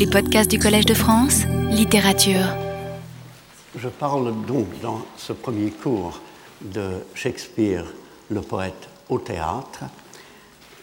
[0.00, 2.56] Les podcasts du Collège de France, littérature.
[3.76, 6.22] Je parle donc dans ce premier cours
[6.62, 7.84] de Shakespeare,
[8.30, 9.80] le poète au théâtre.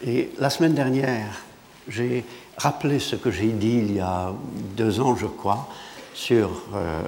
[0.06, 1.42] Et la semaine dernière,
[1.88, 2.24] j'ai
[2.58, 4.32] rappelé ce que j'ai dit il y a
[4.76, 5.66] deux ans, je crois,
[6.14, 7.02] sur euh,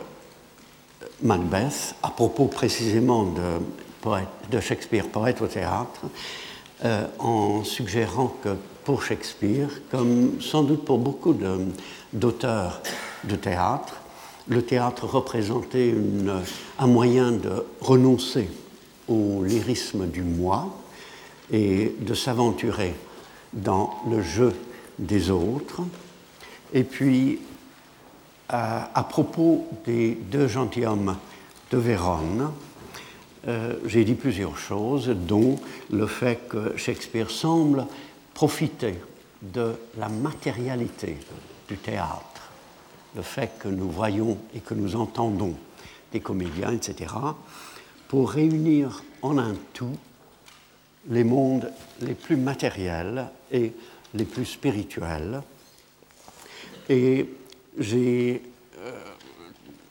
[1.23, 4.11] Macbeth, à propos précisément de,
[4.51, 6.01] de Shakespeare, poète au théâtre,
[6.85, 11.35] euh, en suggérant que pour Shakespeare, comme sans doute pour beaucoup
[12.13, 12.81] d'auteurs
[13.25, 13.97] de, théâtre,
[14.49, 15.95] le théâtre représentait
[16.79, 18.49] un moyen de renoncer
[19.09, 20.69] au lyrisme du moi
[21.53, 22.95] et de s'aventurer
[23.53, 24.55] dans le jeu
[24.99, 25.83] des autres.
[26.73, 27.41] Et puis,
[28.49, 31.17] à, propos des deux gentilshommes
[31.71, 32.51] de Vérone,
[33.49, 35.59] euh, j'ai dit plusieurs choses, dont
[35.91, 37.87] le fait que Shakespeare semble
[38.35, 38.95] profiter
[39.43, 41.17] de la matérialité
[41.71, 42.51] du théâtre,
[43.15, 45.55] le fait que nous voyons et que nous entendons
[46.13, 47.15] des comédiens, etc.,
[48.09, 49.97] pour réunir en un tout
[51.09, 53.73] les mondes les plus matériels et
[54.15, 55.43] les plus spirituels.
[56.89, 57.33] Et
[57.79, 58.43] j'ai
[58.79, 58.93] euh,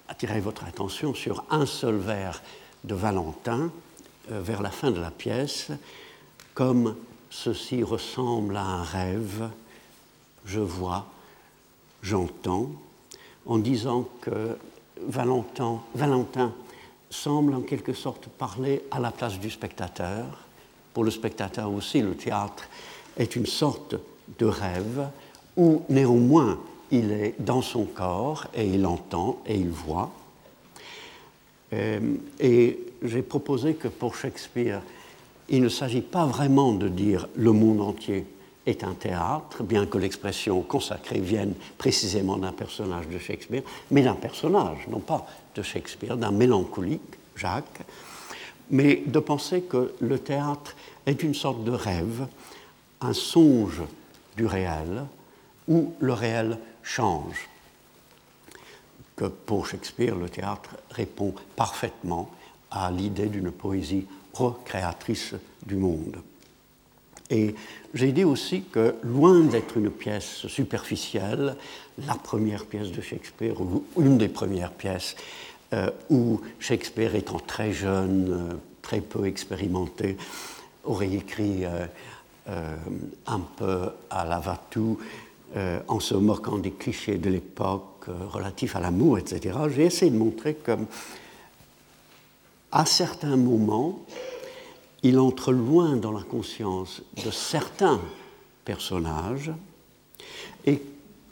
[0.09, 2.41] attiré votre attention sur un seul vers
[2.83, 3.71] de Valentin
[4.31, 5.71] euh, vers la fin de la pièce,
[6.53, 6.97] comme
[7.29, 9.49] ceci ressemble à un rêve,
[10.45, 11.07] je vois,
[12.01, 12.69] j'entends,
[13.45, 14.57] en disant que
[15.07, 15.81] Valentin,
[17.09, 20.25] semble en quelque sorte parler à la place du spectateur.
[20.93, 22.67] Pour le spectateur aussi, le théâtre
[23.17, 23.95] est une sorte
[24.37, 25.09] de rêve
[25.57, 26.59] où néanmoins
[26.91, 30.11] il est dans son corps et il entend et il voit.
[31.73, 34.81] Euh, et j'ai proposé que pour Shakespeare,
[35.49, 38.25] il ne s'agit pas vraiment de dire le monde entier
[38.69, 44.15] est un théâtre, bien que l'expression consacrée vienne précisément d'un personnage de Shakespeare, mais d'un
[44.15, 45.25] personnage, non pas
[45.55, 47.01] de Shakespeare, d'un mélancolique,
[47.35, 47.81] Jacques,
[48.69, 50.75] mais de penser que le théâtre
[51.05, 52.27] est une sorte de rêve,
[53.01, 53.81] un songe
[54.37, 55.05] du réel,
[55.67, 57.49] où le réel change.
[59.15, 62.29] Que pour Shakespeare, le théâtre répond parfaitement
[62.71, 65.33] à l'idée d'une poésie recréatrice
[65.65, 66.21] du monde.
[67.29, 67.53] Et
[67.93, 71.55] j'ai dit aussi que, loin d'être une pièce superficielle,
[72.07, 75.15] la première pièce de Shakespeare, ou une des premières pièces
[75.73, 80.17] euh, où Shakespeare, étant très jeune, euh, très peu expérimenté,
[80.83, 82.75] aurait écrit euh,
[83.27, 84.99] un peu à la Vatou,
[85.87, 89.57] en se moquant des clichés de l'époque relatifs à l'amour, etc.
[89.75, 90.77] J'ai essayé de montrer que
[92.71, 93.99] à certains moments,
[95.03, 98.01] il entre loin dans la conscience de certains
[98.65, 99.51] personnages
[100.65, 100.81] et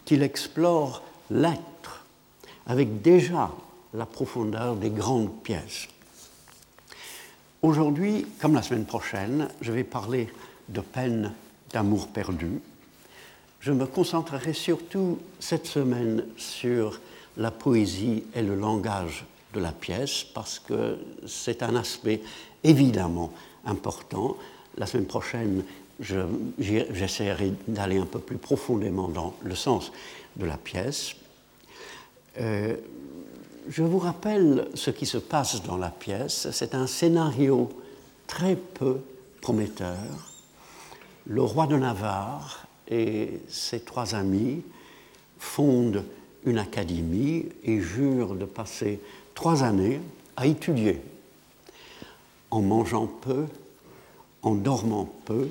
[0.06, 2.06] qu'il explore l'être
[2.66, 3.52] avec déjà
[3.94, 5.88] la profondeur des grandes pièces.
[7.62, 10.30] Aujourd'hui, comme la semaine prochaine, je vais parler
[10.70, 11.34] de peine
[11.72, 12.62] d'amour perdu.
[13.60, 17.00] Je me concentrerai surtout cette semaine sur
[17.36, 22.22] la poésie et le langage de la pièce parce que c'est un aspect
[22.64, 23.34] évidemment
[23.68, 24.38] important.
[24.78, 25.64] La semaine prochaine,
[26.00, 29.92] j'essaierai d'aller un peu plus profondément dans le sens
[30.36, 31.16] de la pièce.
[32.40, 32.76] Euh,
[33.70, 36.50] je vous rappelle ce qui se passe dans la pièce.
[36.52, 37.70] C'est un scénario
[38.28, 39.00] très peu
[39.42, 39.98] prometteur.
[41.26, 44.62] Le roi de Navarre et ses trois amis
[45.40, 46.04] fondent
[46.46, 49.02] une académie et jurent de passer
[49.36, 50.00] trois années
[50.38, 51.02] à étudier,
[52.52, 53.46] en mangeant peu,
[54.42, 55.50] en dormant peu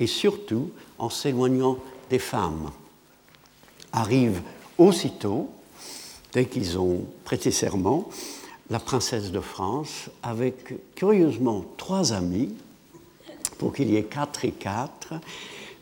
[0.00, 1.78] et surtout en s'éloignant
[2.10, 2.70] des femmes.
[3.92, 4.42] Arrive
[4.78, 5.50] aussitôt,
[6.32, 8.08] dès qu'ils ont prêté serment,
[8.70, 12.54] la princesse de France avec curieusement trois amis,
[13.58, 15.14] pour qu'il y ait quatre et quatre,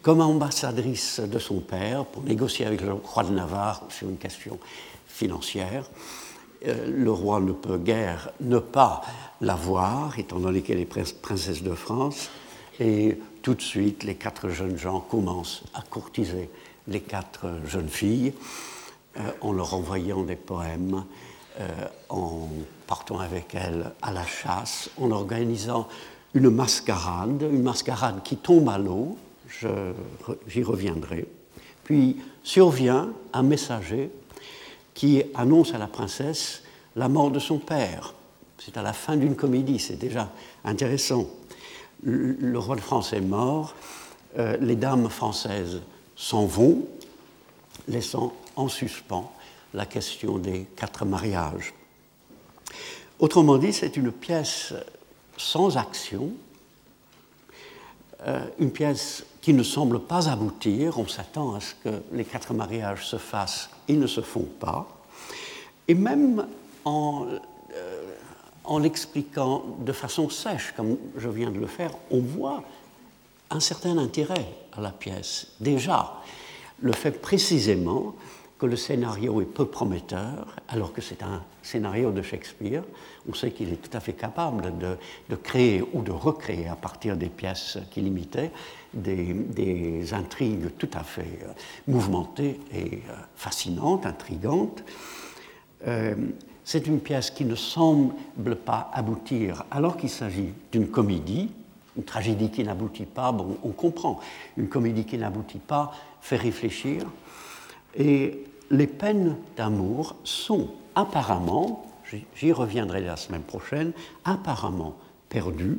[0.03, 4.59] comme ambassadrice de son père pour négocier avec le roi de Navarre sur une question
[5.06, 5.89] financière.
[6.66, 9.03] Euh, le roi ne peut guère ne pas
[9.41, 12.28] la voir, étant donné qu'elle est princesse de France,
[12.78, 16.51] et tout de suite, les quatre jeunes gens commencent à courtiser
[16.89, 18.34] les quatre jeunes filles
[19.18, 21.04] euh, en leur envoyant des poèmes,
[21.59, 21.68] euh,
[22.10, 22.48] en
[22.86, 25.89] partant avec elles à la chasse, en organisant
[26.34, 29.16] une mascarade, une mascarade qui tombe à l'eau,
[30.47, 31.27] j'y reviendrai.
[31.83, 34.10] Puis survient un messager
[35.01, 36.63] qui annonce à la princesse
[36.95, 38.13] la mort de son père.
[38.59, 40.31] C'est à la fin d'une comédie, c'est déjà
[40.63, 41.25] intéressant.
[42.03, 43.75] Le, roi de France est mort,
[44.39, 45.81] euh, les dames françaises
[46.17, 46.87] s'en vont,
[47.89, 49.33] laissant en suspens
[49.73, 51.73] la question des quatre mariages.
[53.21, 54.75] Autrement dit, c'est une pièce
[55.39, 56.31] sans action,
[58.59, 60.99] une pièce qui ne semble pas aboutir.
[60.99, 64.87] On s'attend à ce que les quatre mariages se fassent, ils ne se font pas.
[65.89, 66.47] Et même
[66.84, 67.27] en,
[67.75, 68.15] euh,
[68.65, 72.63] en l'expliquant de façon sèche, comme je viens de le faire, on voit
[73.51, 74.47] un certain intérêt
[74.77, 75.49] à la pièce.
[75.59, 76.21] Déjà,
[76.81, 78.15] le fait précisément
[78.60, 82.83] que le scénario est peu prometteur, alors que c'est un scénario de Shakespeare.
[83.27, 87.16] On sait qu'il est tout à fait capable de, créer ou de recréer à partir
[87.16, 88.51] des pièces qu'il imitait
[88.92, 91.53] des, intrigues tout à fait euh,
[91.89, 94.84] mouvementées et euh, fascinantes, intrigantes.
[95.86, 96.15] Euh,
[96.63, 101.51] c'est une pièce qui ne semble pas aboutir, alors qu'il s'agit d'une comédie,
[101.97, 104.21] une tragédie qui n'aboutit pas, bon, on comprend.
[104.59, 107.06] Une comédie qui n'aboutit pas fait réfléchir.
[107.97, 111.87] Et les peines d'amour sont apparemment,
[112.37, 113.93] j'y reviendrai la semaine prochaine,
[114.25, 114.97] apparemment
[115.28, 115.78] perdues,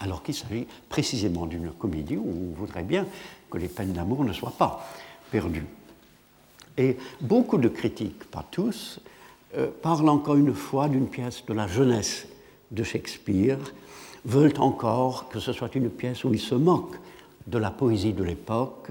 [0.00, 3.06] alors qu'il s'agit précisément d'une comédie où on voudrait bien
[3.50, 4.86] que les peines d'amour ne soient pas
[5.30, 5.66] perdues.
[6.76, 9.00] Et beaucoup de critiques, pas tous,
[9.56, 12.28] euh, parlent encore une fois d'une pièce de la jeunesse
[12.70, 13.58] de Shakespeare,
[14.24, 16.96] veulent encore que ce soit une pièce où il se moque
[17.46, 18.90] de la poésie de l'époque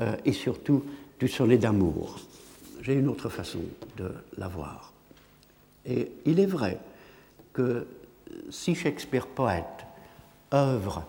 [0.00, 0.82] euh, et surtout
[1.18, 2.18] du sonnet d'amour
[2.84, 3.60] j'ai une autre façon
[3.96, 4.92] de la voir.
[5.86, 6.78] Et il est vrai
[7.54, 7.86] que
[8.50, 9.86] si Shakespeare poète
[10.52, 11.04] œuvre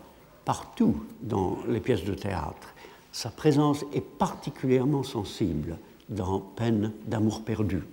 [0.45, 2.73] partout dans les pièces de théâtre,
[3.11, 5.77] sa présence est particulièrement sensible
[6.07, 7.83] dans Peine d'amour perdu,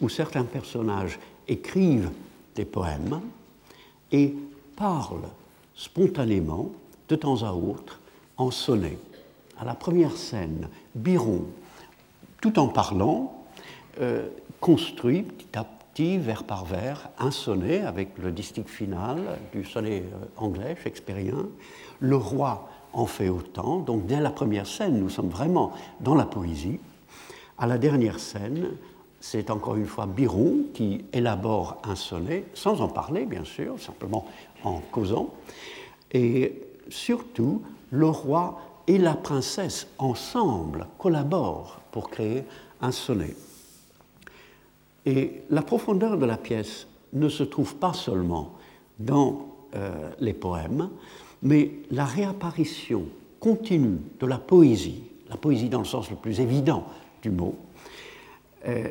[0.00, 2.10] où certains personnages écrivent
[2.54, 3.20] des poèmes
[4.12, 4.34] et
[4.76, 5.30] parlent
[5.74, 6.72] spontanément,
[7.08, 8.00] de temps à autre,
[8.36, 8.98] en sonnet.
[9.58, 11.46] À la première scène, Biron
[12.40, 13.44] tout en parlant,
[14.00, 14.28] euh,
[14.60, 19.18] construit petit à petit, vers par vers, un sonnet avec le distique final
[19.52, 21.48] du sonnet euh, anglais, shakespearien.
[21.98, 23.78] Le roi en fait autant.
[23.78, 26.78] Donc dès la première scène, nous sommes vraiment dans la poésie.
[27.58, 28.68] À la dernière scène,
[29.20, 34.26] c'est encore une fois Biron qui élabore un sonnet, sans en parler bien sûr, simplement
[34.62, 35.34] en causant.
[36.12, 42.44] Et surtout, le roi et la princesse ensemble collaborent pour créer
[42.80, 43.36] un sonnet.
[45.04, 48.54] Et la profondeur de la pièce ne se trouve pas seulement
[48.98, 50.88] dans euh, les poèmes,
[51.42, 53.04] mais la réapparition
[53.38, 56.84] continue de la poésie, la poésie dans le sens le plus évident
[57.22, 57.56] du mot,
[58.66, 58.88] euh,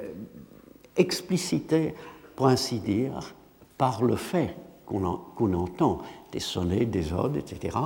[0.96, 1.96] explicitée,
[2.36, 3.34] pour ainsi dire,
[3.78, 4.56] par le fait
[4.86, 6.02] qu'on entend
[6.32, 7.78] des sonnets, des odes, etc.,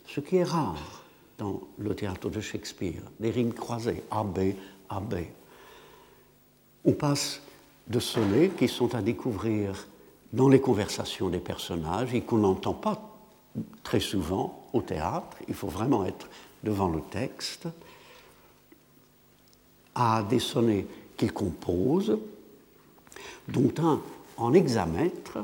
[0.06, 1.04] ce qui est rare
[1.38, 4.54] dans le théâtre de Shakespeare, des rimes croisées, A, B,
[4.88, 5.14] A, B.
[6.84, 7.40] On passe
[7.88, 9.86] de sonnets qui sont à découvrir
[10.32, 13.00] dans les conversations des personnages et qu'on n'entend pas
[13.82, 16.28] très souvent au théâtre, il faut vraiment être
[16.64, 17.68] devant le texte,
[19.94, 22.18] à des sonnets qu'il compose,
[23.48, 24.00] dont un
[24.36, 25.38] en hexamètre,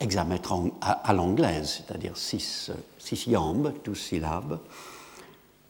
[0.00, 4.60] hexamètre à, l'anglaise, c'est-à-dire six, six iambes, douze syllabes,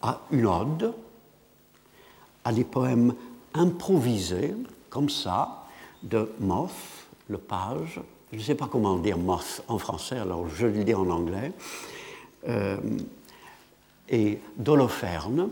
[0.03, 0.93] à une ode,
[2.45, 3.15] à des poèmes
[3.55, 4.55] improvisés,
[4.91, 5.65] comme ça,
[6.03, 6.71] de Moth,
[7.29, 8.01] le page,
[8.33, 11.53] je ne sais pas comment dire Moth en français, alors je le dis en anglais,
[12.49, 12.77] euh,
[14.09, 15.49] et d'Holoferne.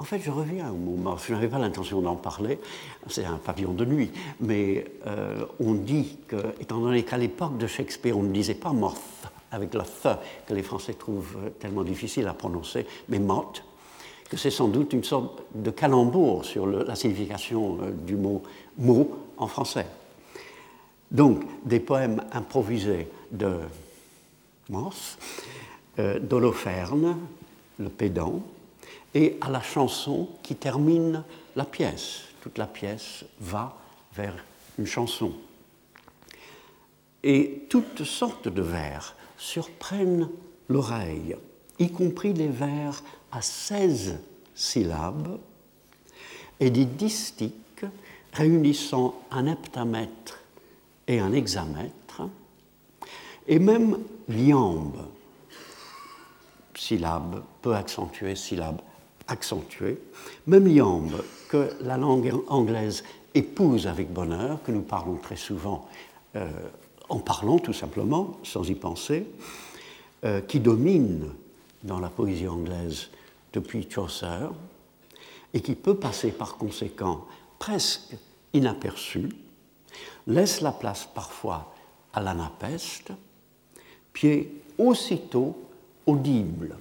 [0.00, 2.58] En fait, je reviens au Moth, je n'avais pas l'intention d'en parler,
[3.08, 7.66] c'est un pavillon de nuit, mais euh, on dit que, étant donné qu'à l'époque de
[7.66, 8.96] Shakespeare, on ne disait pas Moth
[9.52, 10.08] avec la th
[10.46, 13.62] que les Français trouvent tellement difficile à prononcer, mais Moth,
[14.30, 18.42] que c'est sans doute une sorte de calembour sur la signification euh, du mot
[18.78, 19.86] mot en français.
[21.10, 23.58] Donc, des poèmes improvisés de
[24.70, 24.94] Mors,
[25.98, 27.18] euh, d'Holoferne,
[27.78, 28.40] le pédant,
[29.14, 31.24] et à la chanson qui termine
[31.56, 32.22] la pièce.
[32.42, 33.76] Toute la pièce va
[34.14, 34.34] vers
[34.78, 35.32] une chanson.
[37.22, 40.28] Et toutes sortes de vers surprennent
[40.68, 41.36] l'oreille,
[41.78, 43.02] y compris les vers
[43.32, 44.18] à 16
[44.54, 45.38] syllabes
[46.58, 47.84] et des distiques
[48.32, 50.38] réunissant un heptamètre
[51.06, 52.22] et un hexamètre,
[53.48, 53.98] et même
[54.28, 55.08] l'iambe,
[56.74, 58.80] syllabe peu accentuée, syllabe
[59.30, 59.98] accentuée,
[60.46, 65.88] même l'iambe que la langue anglaise épouse avec bonheur, que nous parlons très souvent
[66.36, 66.48] euh,
[67.08, 69.26] en parlant tout simplement, sans y penser,
[70.24, 71.30] euh, qui domine
[71.82, 73.08] dans la poésie anglaise
[73.52, 74.48] depuis Chaucer,
[75.52, 77.26] et qui peut passer par conséquent
[77.58, 78.16] presque
[78.52, 79.28] inaperçu,
[80.26, 81.74] laisse la place parfois
[82.12, 83.12] à l'anapeste,
[84.12, 85.56] pied aussitôt
[86.06, 86.76] audible.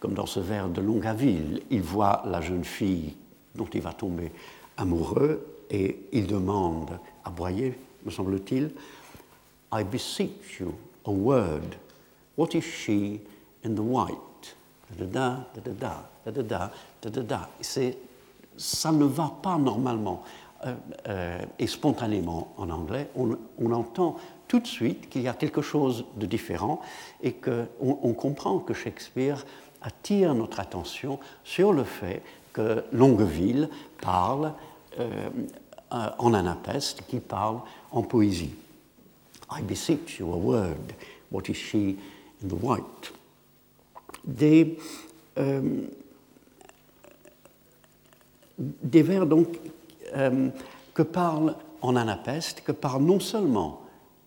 [0.00, 3.14] Comme dans ce vers de Longaville, il voit la jeune fille
[3.54, 4.32] dont il va tomber
[4.76, 8.70] amoureux et il demande à Boyer, me semble-t-il,
[9.72, 10.74] I beseech you
[11.06, 11.76] a word.
[12.36, 13.20] What is she
[13.64, 14.32] in the white?
[18.56, 20.22] Ça ne va pas normalement
[20.64, 20.74] euh,
[21.08, 23.08] euh, et spontanément en anglais.
[23.16, 24.16] On, entend
[24.48, 26.80] tout de suite qu'il y a quelque chose de différent
[27.22, 29.44] et qu'on on comprend que Shakespeare
[29.82, 32.22] attire notre attention sur le fait
[32.52, 33.68] que Longueville
[34.00, 34.52] parle
[34.98, 35.28] euh,
[35.90, 37.60] en anapeste, qu'il parle
[37.90, 38.54] en poésie.
[39.50, 40.94] I beseech you a word,
[41.30, 41.96] what is she
[42.42, 43.12] in the white?
[44.24, 44.78] Des,
[48.58, 49.58] des vers donc
[50.14, 50.48] euh,
[50.94, 53.82] que parlent en anapeste, que parlent non seulement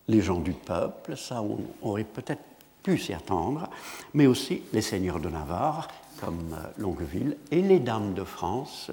[0.08, 2.42] les gens du peuple, ça on, aurait peut-être
[2.86, 3.68] pu s'y attendre,
[4.14, 5.88] mais aussi les seigneurs de Navarre,
[6.20, 8.92] comme euh, Longueville, et les dames de France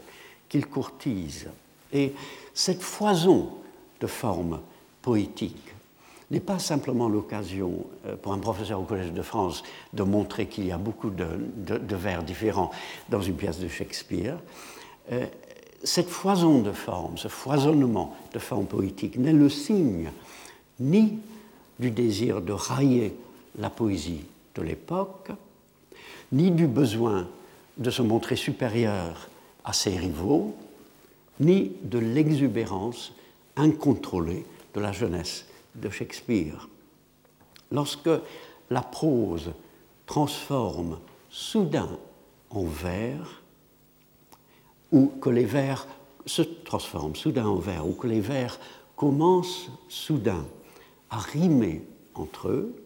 [0.49, 1.51] qu'ils courtisent.
[1.93, 2.13] Et
[2.55, 3.49] cette foison
[4.01, 4.61] de formes
[5.03, 5.75] poétiques
[6.31, 9.61] n'est pas simplement l'occasion euh, pour un professeur au Collège de France
[9.93, 12.71] de montrer qu'il y a beaucoup de, de vers différents
[13.09, 14.39] dans une pièce de Shakespeare,
[15.11, 15.27] euh,
[15.83, 20.09] cette foison de formes, ce foisonnement de formes poétiques n'est le signe
[20.79, 21.19] ni
[21.79, 23.13] du désir de railler
[23.57, 25.29] la poésie de l'époque,
[26.31, 27.27] ni du besoin
[27.77, 29.29] de se montrer supérieur
[29.63, 30.55] à ses rivaux,
[31.39, 33.13] ni de l'exubérance
[33.55, 35.45] incontrôlée de la jeunesse
[35.75, 36.67] de Shakespeare.
[37.71, 38.09] Lorsque
[38.69, 39.51] la prose
[40.05, 41.89] transforme soudain
[42.49, 43.43] en vers
[44.91, 45.87] ou que les vers
[46.25, 48.59] se transforment soudain en vers, ou que les vers
[48.95, 50.45] commencent soudain
[51.09, 51.83] à rimer
[52.13, 52.82] entre eux,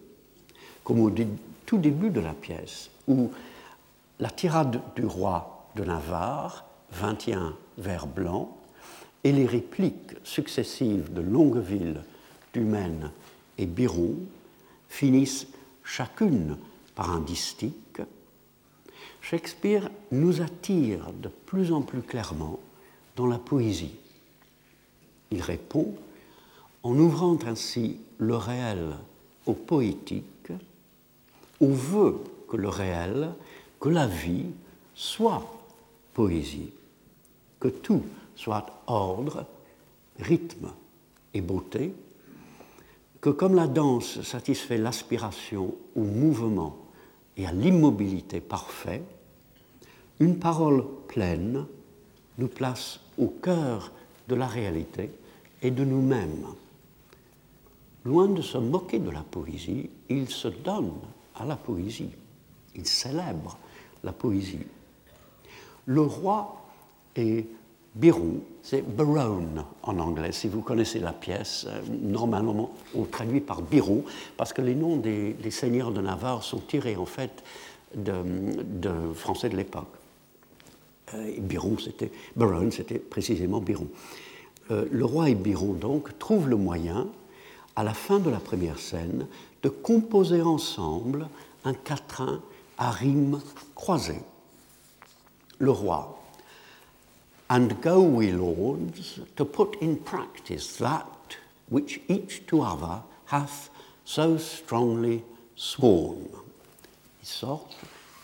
[0.87, 1.11] comme au
[1.65, 3.29] tout début de la pièce, où
[4.21, 6.63] la tirade du roi de Navarre,
[6.93, 8.47] 21 vers blancs,
[9.25, 12.03] et les répliques successives de Longueville,
[12.53, 13.11] Dumaine
[13.57, 14.15] et Biron
[14.87, 15.47] finissent
[15.83, 16.55] chacune
[16.95, 18.01] par un distique
[19.19, 22.61] Shakespeare nous attire de plus en plus clairement
[23.17, 23.95] dans la poésie.
[25.31, 25.93] Il répond
[26.83, 28.95] en ouvrant ainsi le réel
[29.45, 30.23] au poétique,
[31.59, 33.29] au vœu que le réel,
[33.79, 34.47] que la vie
[34.95, 35.45] soit
[36.13, 36.71] poésie,
[37.59, 38.03] que tout
[38.35, 39.45] soit ordre,
[40.19, 40.71] rythme
[41.33, 41.93] et beauté,
[43.21, 46.77] que comme la danse satisfait l'aspiration au mouvement
[47.35, 49.03] et à l'immobilité parfaite,
[50.19, 51.65] une parole pleine
[52.37, 53.91] nous place au cœur
[54.27, 55.11] de la réalité
[55.61, 56.47] et de nous-mêmes.
[58.05, 60.93] Loin de se moquer de la poésie, il se donne
[61.39, 62.11] à la poésie,
[62.75, 63.57] il célèbre
[64.03, 64.65] la poésie.
[65.85, 66.65] Le roi
[67.15, 67.45] est
[67.97, 70.31] Biron, c'est Barone en anglais.
[70.31, 74.03] Si vous connaissez la pièce, euh, normalement on traduit par Biron,
[74.35, 77.43] parce que les noms des, seigneurs de Navarre sont tirés en fait
[77.95, 79.87] de, français de l'époque.
[81.15, 83.87] Euh, Biron, c'était Barone, c'était précisément Biron.
[84.69, 87.07] Euh, le roi et Biron donc trouvent le moyen,
[87.75, 89.25] à la fin de la première scène,
[89.63, 91.27] de composer ensemble
[91.63, 92.41] un quatrain
[92.77, 93.41] à rimes
[93.75, 94.23] croisées.
[95.59, 96.13] Le roi
[97.49, 101.37] And go we, lords, to put in practice that
[101.69, 103.69] which each to other hath
[104.03, 105.23] so strongly
[105.55, 106.27] sworn.
[107.21, 107.69] Il sort,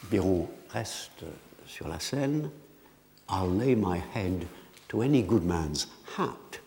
[0.10, 1.24] Biron reste
[1.66, 2.50] sur la scène.
[3.30, 4.46] I'll lay my head
[4.90, 5.88] to any good man's
[6.18, 6.60] hat.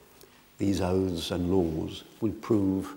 [0.58, 2.94] These oaths and laws will prove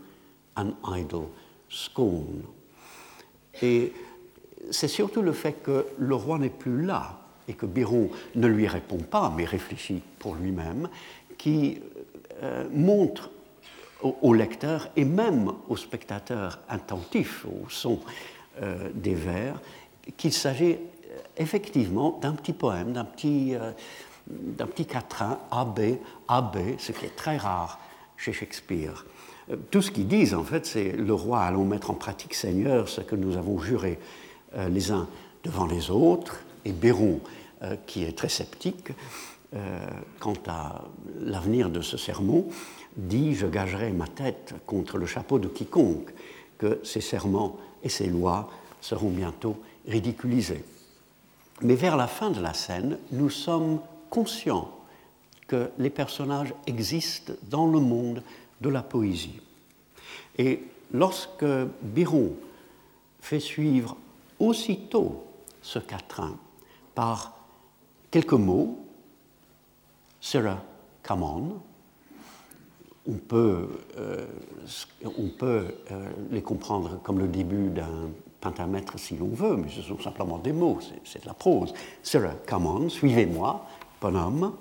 [0.56, 1.30] an idle
[1.70, 2.44] scorn.
[3.62, 3.94] Et
[4.72, 8.68] c'est surtout le fait que le roi n'est plus là et que Biron ne lui
[8.68, 10.90] répond pas, mais réfléchit pour lui-même,
[11.38, 11.80] qui
[12.44, 13.32] euh, montre
[14.02, 18.00] au, lecteur et même au spectateur attentif au son
[18.62, 19.60] euh, des vers
[20.16, 20.78] qu'il s'agit euh,
[21.38, 23.56] effectivement d'un petit poème, d'un petit,
[24.28, 25.98] d'un petit quatrain AB,
[26.28, 27.80] AB, ce qui est très rare
[28.16, 29.06] chez Shakespeare.
[29.72, 33.01] Tout ce qu'ils disent, en fait, c'est le roi, allons mettre en pratique, Seigneur, ce
[33.01, 34.00] que nous avons juré
[34.70, 35.08] les uns
[35.44, 37.20] devant les autres, et Béron,
[37.63, 38.91] euh, qui est très sceptique
[39.53, 39.79] euh,
[40.20, 40.84] quant à
[41.20, 42.46] l'avenir de ce sermon,
[42.96, 46.13] dit Je gagerai ma tête contre le chapeau de quiconque
[46.58, 48.50] que ces serments et ces lois
[48.82, 50.63] seront bientôt ridiculisés.
[51.62, 53.79] Mais vers la fin de la scène, nous sommes
[54.10, 54.72] conscients
[55.48, 58.22] que les personnages existent dans le monde
[58.62, 59.39] de la poésie.
[60.38, 60.62] Et
[60.92, 61.46] lorsque
[61.82, 62.34] Biron
[63.22, 63.98] fait suivre
[64.39, 65.25] aussitôt
[65.62, 66.38] ce quatrain
[66.96, 67.39] par
[68.12, 68.80] Quelques mots.
[70.20, 70.63] Sarah,
[71.04, 71.62] come on.
[73.08, 74.25] On peut, euh,
[75.44, 75.70] euh,
[76.32, 78.10] les comprendre comme le début d'un
[78.41, 81.74] pentamètre si l'on veut, mais ce sont simplement des mots, c'est de la prose.
[82.04, 83.65] Sarah, come on, suivez-moi,
[84.02, 84.54] bonhomme.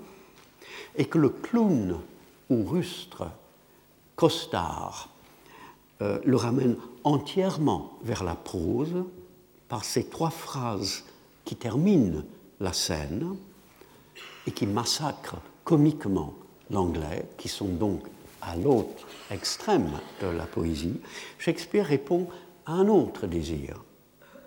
[0.97, 1.99] Et que le clown
[2.51, 3.25] ou rustre,
[4.19, 5.09] costard,
[6.03, 9.05] euh, le ramène entièrement vers la prose
[9.69, 11.05] par ces trois phrases
[11.45, 12.25] qui terminent
[12.59, 13.37] la scène
[14.49, 16.35] et qui massacre comiquement
[16.69, 18.03] l'anglais, qui sont donc
[18.43, 21.01] à l'autre extrême de la poésie,
[21.39, 22.27] Shakespeare répond
[22.67, 23.85] à un autre désir,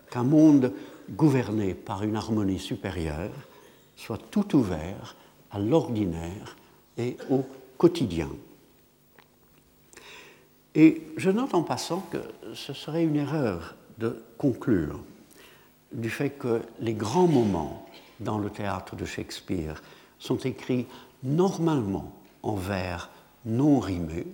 [0.10, 0.74] qu'un monde
[1.12, 3.32] gouverné par une harmonie supérieure
[3.96, 5.16] soit tout ouvert
[5.50, 6.58] à l'ordinaire
[6.98, 7.46] et au
[7.78, 8.28] quotidien.
[10.76, 12.20] Et je note en passant que
[12.54, 15.00] ce serait une erreur de conclure
[15.92, 17.86] du fait que les grands moments
[18.20, 19.82] dans le théâtre de Shakespeare
[20.20, 20.88] sont écrits
[21.24, 23.10] normalement en vers
[23.46, 24.28] non rimés,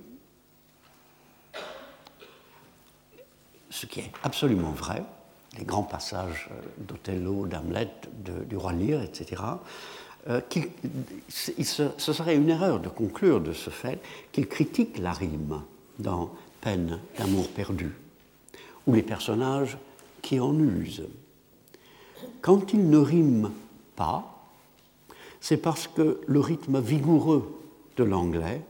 [3.69, 5.03] ce qui est absolument vrai,
[5.57, 7.89] les grands passages d'Othello, d'Hamlet,
[8.47, 9.41] du roi Lear, etc.,
[10.29, 10.41] euh,
[11.29, 15.61] ce, serait une erreur de conclure de ce fait qu'il critique la rime
[15.99, 16.31] dans
[16.61, 17.91] Peine d'amour perdu,
[18.85, 19.77] ou les personnages
[20.21, 21.07] qui en usent.
[22.41, 23.51] Quand ils ne riment
[23.95, 24.37] pas,
[25.39, 27.61] c'est parce que le rythme vigoureux
[27.95, 28.61] de l'anglais,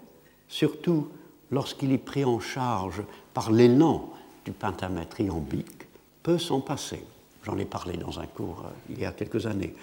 [0.48, 1.08] surtout
[1.52, 3.02] lorsqu'il est pris en charge
[3.34, 4.12] par l'élan
[4.46, 5.88] du pentamètre iambique,
[6.24, 7.04] peut s'en passer.
[7.44, 9.74] J'en ai parlé dans un cours euh, il y a quelques années.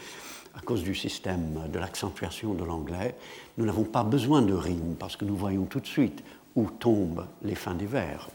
[0.56, 3.16] À cause du système de l'accentuation de l'anglais,
[3.58, 6.22] nous n'avons pas besoin de rime parce que nous voyons tout de suite
[6.56, 8.28] où tombent les fins des vers.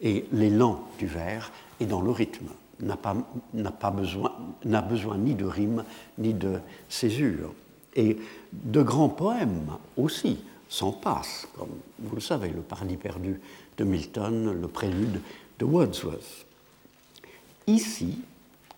[0.00, 2.48] Et l'élan du vers est dans le rythme
[2.80, 3.16] n'a pas,
[3.80, 4.32] pas, besoin,
[4.64, 5.84] besoin ni de rime
[6.18, 7.52] ni de césure.
[7.94, 8.18] Et
[8.52, 13.40] de grands poèmes aussi s'en passent, comme vous le savez, le Paradis perdu
[13.76, 15.20] de Milton, le Prélude
[15.58, 16.46] de Wordsworth.
[17.66, 18.18] Ici,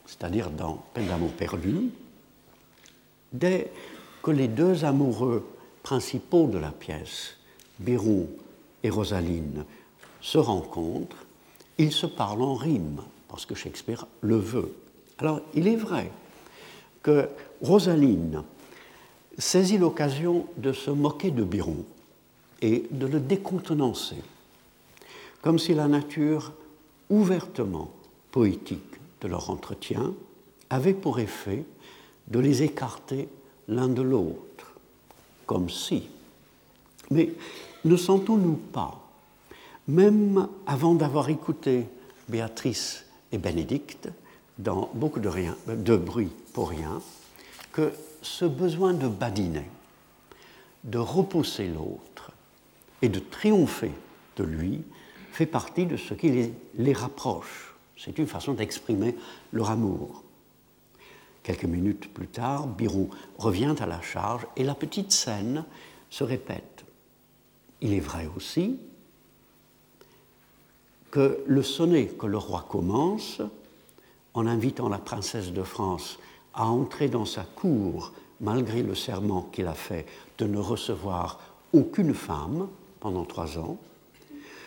[0.07, 1.91] c'est-à-dire dans Peine d'amour perdu,
[3.33, 3.71] dès
[4.23, 5.47] que les deux amoureux
[5.83, 7.37] principaux de la pièce,
[7.79, 8.29] Biron
[8.83, 9.65] et Rosaline,
[10.21, 11.25] se rencontrent,
[11.79, 14.73] ils se parlent en rime parce que Shakespeare le veut.
[15.19, 16.11] Alors, il est vrai
[17.03, 17.29] que
[17.63, 18.43] Rosaline
[19.39, 21.85] saisit l'occasion de se moquer de Biron
[22.63, 24.23] et de le décontenancer,
[25.43, 26.53] comme si la nature
[27.11, 27.93] ouvertement
[28.31, 28.81] poétique
[29.21, 30.15] de leur entretien
[30.71, 31.65] avait pour effet
[32.29, 33.29] de les écarter
[33.69, 34.75] l'un de l'autre,
[35.47, 36.09] comme si.
[37.11, 37.31] Mais
[37.87, 39.01] ne sentons-nous pas,
[39.89, 41.87] même avant d'avoir écouté
[42.29, 44.09] Béatrice et Bénédicte,
[44.59, 47.01] dans beaucoup de, bruit pour rien,
[47.73, 49.69] que ce besoin de badiner,
[50.85, 52.33] de repousser l'autre
[53.03, 53.93] et de triompher
[54.37, 54.83] de lui
[55.33, 57.75] fait partie de ce qui les, les rapproche.
[57.99, 59.15] C'est une façon d'exprimer
[59.53, 60.23] leur amour.
[61.43, 65.65] Quelques minutes plus tard, Biron revient à la charge et la petite scène
[66.11, 66.76] se répète.
[67.87, 68.81] Il est vrai aussi
[71.13, 73.41] que le sonnet que le roi commence,
[74.35, 76.19] en invitant la princesse de France
[76.53, 80.05] à entrer dans sa cour, malgré le serment qu'il a fait
[80.39, 81.39] de ne recevoir
[81.73, 82.67] aucune femme
[82.99, 83.79] pendant trois ans,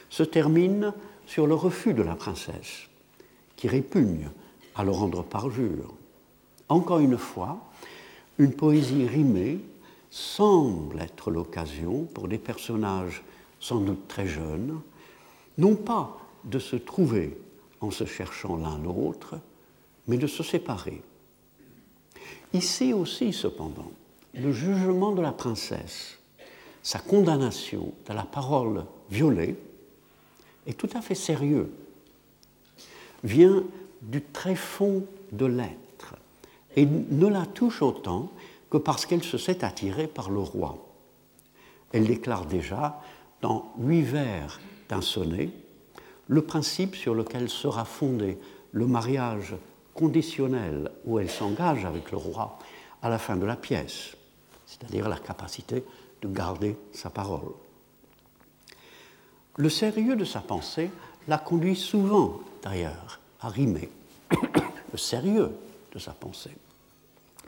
[0.09, 0.93] se termine
[1.27, 2.87] sur le refus de la princesse,
[3.57, 4.29] qui répugne
[4.75, 5.93] à le rendre parjure.
[6.69, 7.59] Encore une fois,
[8.37, 9.59] une poésie rimée
[10.09, 13.23] semble être l'occasion pour des personnages
[13.59, 14.79] sans doute très jeunes,
[15.57, 17.37] non pas de se trouver
[17.81, 19.35] en se cherchant l'un l'autre,
[20.07, 21.01] mais de se séparer.
[22.53, 23.91] Ici aussi, cependant,
[24.33, 26.17] le jugement de la princesse,
[26.81, 29.55] sa condamnation de la parole violée,
[30.65, 31.71] est tout à fait sérieux,
[33.23, 33.63] vient
[34.01, 36.15] du très fond de l'être
[36.75, 38.31] et ne la touche autant
[38.69, 40.77] que parce qu'elle se sait attirée par le roi.
[41.91, 43.01] Elle déclare déjà
[43.41, 45.49] dans huit vers d'un sonnet
[46.27, 48.37] le principe sur lequel sera fondé
[48.71, 49.55] le mariage
[49.95, 52.59] conditionnel où elle s'engage avec le roi
[53.01, 54.15] à la fin de la pièce,
[54.65, 55.83] c'est-à-dire la capacité
[56.21, 57.53] de garder sa parole.
[59.57, 60.91] Le sérieux de sa pensée
[61.27, 63.89] la conduit souvent, d'ailleurs, à rimer.
[64.91, 65.51] le sérieux
[65.93, 66.55] de sa pensée.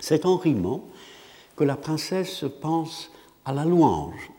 [0.01, 0.83] C'est en rimant
[1.55, 3.11] que la princesse pense
[3.45, 4.31] à la louange.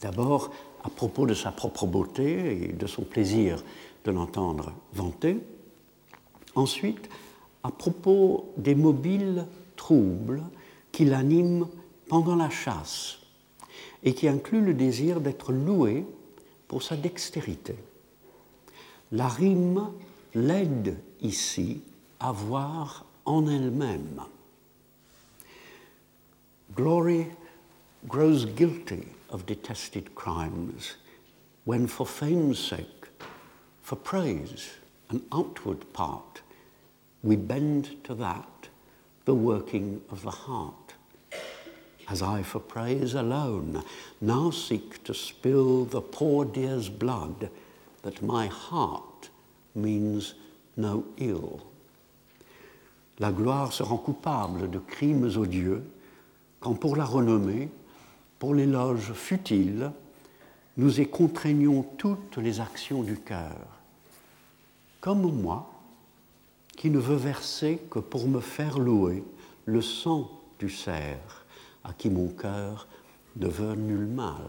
[0.00, 0.50] D'abord
[0.82, 3.62] à propos de sa propre beauté et de son plaisir
[4.04, 5.38] de l'entendre vanter.
[6.54, 7.08] Ensuite,
[7.62, 10.42] à propos des mobiles troubles
[10.90, 11.68] qui l'animent
[12.08, 13.18] pendant la chasse
[14.02, 16.04] et qui incluent le désir d'être loué
[16.66, 17.76] pour sa dextérité.
[19.12, 19.90] La rime
[20.34, 21.82] l'aide ici
[22.18, 24.22] à voir en elle-même.
[26.74, 27.30] Glory
[28.08, 30.94] grows guilty of detested crimes
[31.64, 33.08] when, for fame's sake,
[33.82, 34.72] for praise,
[35.10, 36.42] an outward part,
[37.22, 38.68] we bend to that,
[39.24, 40.82] the working of the heart
[42.12, 43.82] as I for praise alone
[44.20, 47.48] now seek to spill the poor dear's blood,
[48.02, 49.30] that my heart
[49.74, 50.34] means
[50.76, 51.64] no ill.
[53.18, 55.82] La gloire se rend coupable de crimes odieux,
[56.62, 57.68] quand pour la renommée,
[58.38, 59.92] pour l'éloge futile,
[60.76, 63.56] nous y contraignons toutes les actions du cœur.
[65.00, 65.68] Comme moi,
[66.76, 69.22] qui ne veux verser que pour me faire louer
[69.66, 71.44] le sang du cerf
[71.84, 72.86] à qui mon cœur
[73.36, 74.48] ne veut nul mal.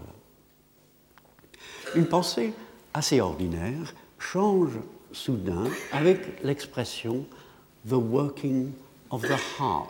[1.96, 2.54] Une pensée
[2.94, 4.72] assez ordinaire change
[5.12, 7.26] soudain avec l'expression
[7.86, 8.72] the working
[9.12, 9.90] of the heart,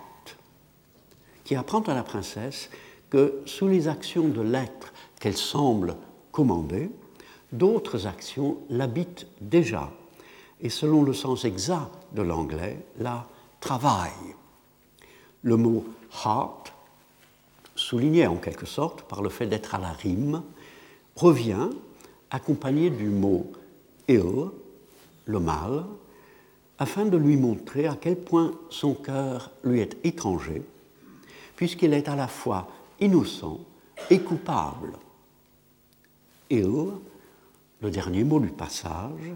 [1.43, 2.69] qui apprend à la princesse
[3.10, 5.95] que sous les actions de l'être qu'elle semble
[6.32, 6.89] commander,
[7.51, 9.91] d'autres actions l'habitent déjà,
[10.62, 13.27] et selon le sens exact de l'anglais, la
[13.60, 14.36] travaillent.
[15.43, 15.86] Le mot
[16.25, 16.73] heart
[17.75, 20.43] souligné en quelque sorte par le fait d'être à la rime,
[21.15, 21.69] revient
[22.32, 23.51] accompagné du mot
[24.08, 24.49] ill,
[25.25, 25.86] le mal,
[26.79, 30.63] afin de lui montrer à quel point son cœur lui est étranger,
[31.63, 32.67] puisqu'il est à la fois
[32.99, 33.58] innocent
[34.10, 34.97] et coupable.
[36.49, 36.89] Ill,
[37.82, 39.32] le dernier mot du passage,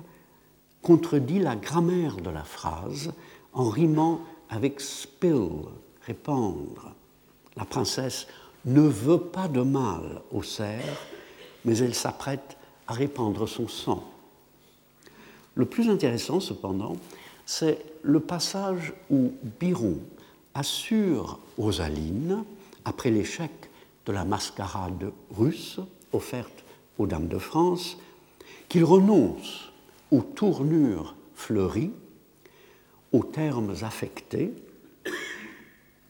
[0.82, 3.14] contredit la grammaire de la phrase
[3.54, 5.52] en rimant avec spill,
[6.02, 6.92] répandre.
[7.56, 8.28] La princesse
[8.66, 11.08] ne veut pas de mal au cerf,
[11.64, 14.04] mais elle s'apprête à répandre son sang.
[15.56, 16.98] Le plus intéressant, cependant,
[17.46, 20.00] c'est le passage où Biron
[20.58, 22.44] assure Rosaline,
[22.84, 23.52] après l'échec
[24.08, 25.80] de la mascarade russe
[26.14, 26.64] offerte
[26.98, 27.98] aux dames de France,
[28.68, 29.72] qu'il renonce
[30.12, 31.92] aux tournures fleuries,
[33.14, 34.52] aux termes affectés,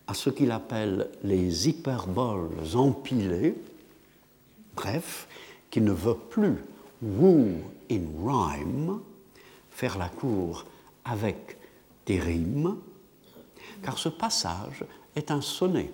[0.07, 3.55] à ce qu'il appelle les hyperboles empilées,
[4.77, 5.27] bref,
[5.69, 6.55] qui ne veut plus
[7.01, 7.49] woo
[7.91, 8.99] in rhyme,
[9.71, 10.65] faire la cour
[11.03, 11.57] avec
[12.05, 12.77] des rimes,
[13.83, 14.83] car ce passage
[15.15, 15.91] est un sonnet.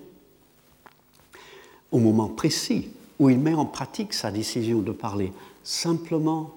[1.92, 5.32] Au moment précis où il met en pratique sa décision de parler
[5.64, 6.52] simplement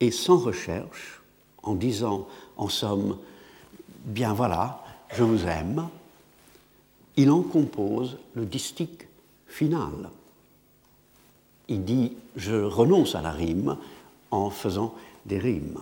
[0.00, 1.22] et sans recherche,
[1.62, 3.18] en disant en somme,
[4.04, 5.88] bien voilà, je vous aime,
[7.16, 9.08] il en compose le distique
[9.46, 10.10] final.
[11.68, 13.76] il dit Je renonce à la rime
[14.30, 14.94] en faisant
[15.26, 15.78] des rimes.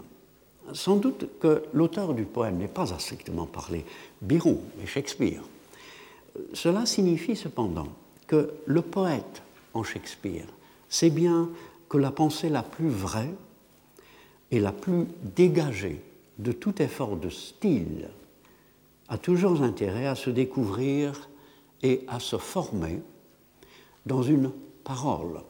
[0.73, 3.85] Sans doute que l'auteur du poème n'est pas strictement parler
[4.21, 5.43] Biron, mais Shakespeare.
[6.55, 7.89] Cela signifie cependant
[8.27, 9.43] que le poète
[9.75, 10.47] en Shakespeare
[10.89, 11.51] sait bien
[11.89, 13.35] que la pensée la plus vraie
[14.51, 16.01] et la plus dégagée
[16.39, 18.09] de tout effort de style
[19.09, 21.29] a toujours intérêt à se découvrir
[21.83, 23.01] et à se former
[24.07, 24.53] dans une
[24.85, 25.41] parole,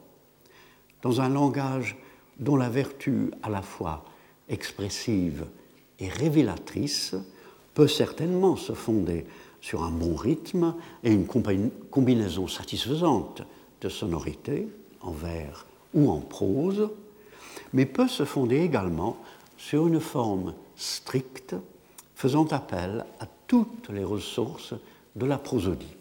[1.02, 1.96] dans un langage
[2.40, 4.04] dont la vertu à la fois
[4.52, 5.46] expressive
[5.98, 7.16] et révélatrice
[7.74, 9.26] peut certainement se fonder
[9.60, 13.42] sur un bon rythme et une combinaison satisfaisante
[13.80, 14.68] de sonorités
[15.00, 16.90] en vers ou en prose,
[17.72, 19.16] mais peut se fonder également
[19.56, 21.54] sur une forme stricte
[22.14, 24.74] faisant appel à toutes les ressources
[25.16, 25.96] de la prosodie.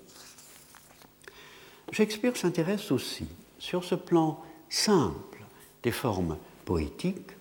[1.91, 3.25] Shakespeare s'intéresse aussi,
[3.59, 5.43] sur ce plan simple
[5.83, 7.31] des formes poétiques,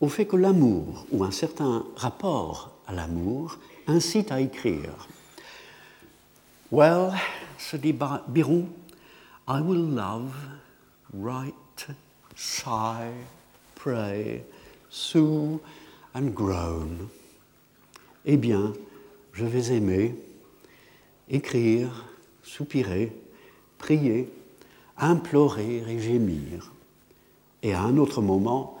[0.00, 5.08] au fait que l'amour ou un certain rapport à l'amour incite à écrire.
[6.70, 7.12] Well,
[7.58, 8.68] se dit Biron,
[9.48, 10.34] I will love,
[11.14, 11.86] write,
[12.34, 13.12] sigh,
[13.74, 14.44] pray,
[14.90, 15.60] sue
[16.14, 17.08] and groan.
[18.24, 18.72] Eh bien,
[19.32, 20.14] je vais aimer,
[21.28, 22.04] écrire,
[22.42, 23.12] soupirer,
[23.78, 24.28] prier,
[24.98, 26.72] implorer et gémir.
[27.62, 28.75] Et à un autre moment,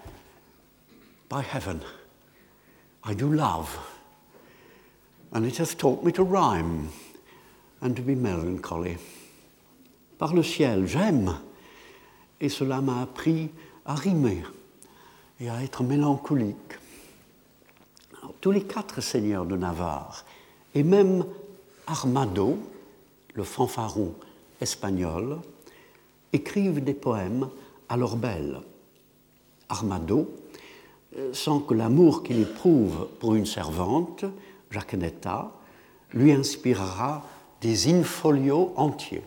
[1.28, 1.80] by heaven,
[3.04, 3.78] I do love.
[5.32, 6.88] And it has taught me to rhyme
[7.80, 8.96] and to be melancholy.
[10.18, 11.36] Par le ciel, j'aime.
[12.40, 13.50] Et cela m'a appris
[13.84, 14.42] à rimer
[15.40, 16.76] et à être mélancolique.
[18.40, 20.24] tous les quatre seigneurs de Navarre,
[20.74, 21.24] et même
[21.86, 22.58] Armado,
[23.34, 24.14] le fanfaron
[24.60, 25.38] espagnol,
[26.32, 27.48] écrivent des poèmes
[27.88, 28.60] à leur belle.
[29.68, 30.30] Armado,
[31.32, 34.24] sans que l'amour qu'il éprouve pour une servante,
[34.70, 35.52] Jaquenetta,
[36.12, 37.24] lui inspirera
[37.60, 39.22] des infolios entiers.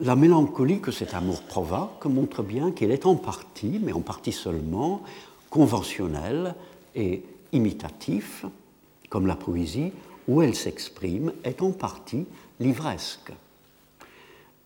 [0.00, 4.32] La mélancolie que cet amour provoque montre bien qu'il est en partie, mais en partie
[4.32, 5.02] seulement,
[5.48, 6.54] conventionnel
[6.94, 8.44] et imitatif,
[9.08, 9.92] comme la poésie,
[10.28, 12.26] où elle s'exprime, est en partie
[12.60, 13.32] livresque.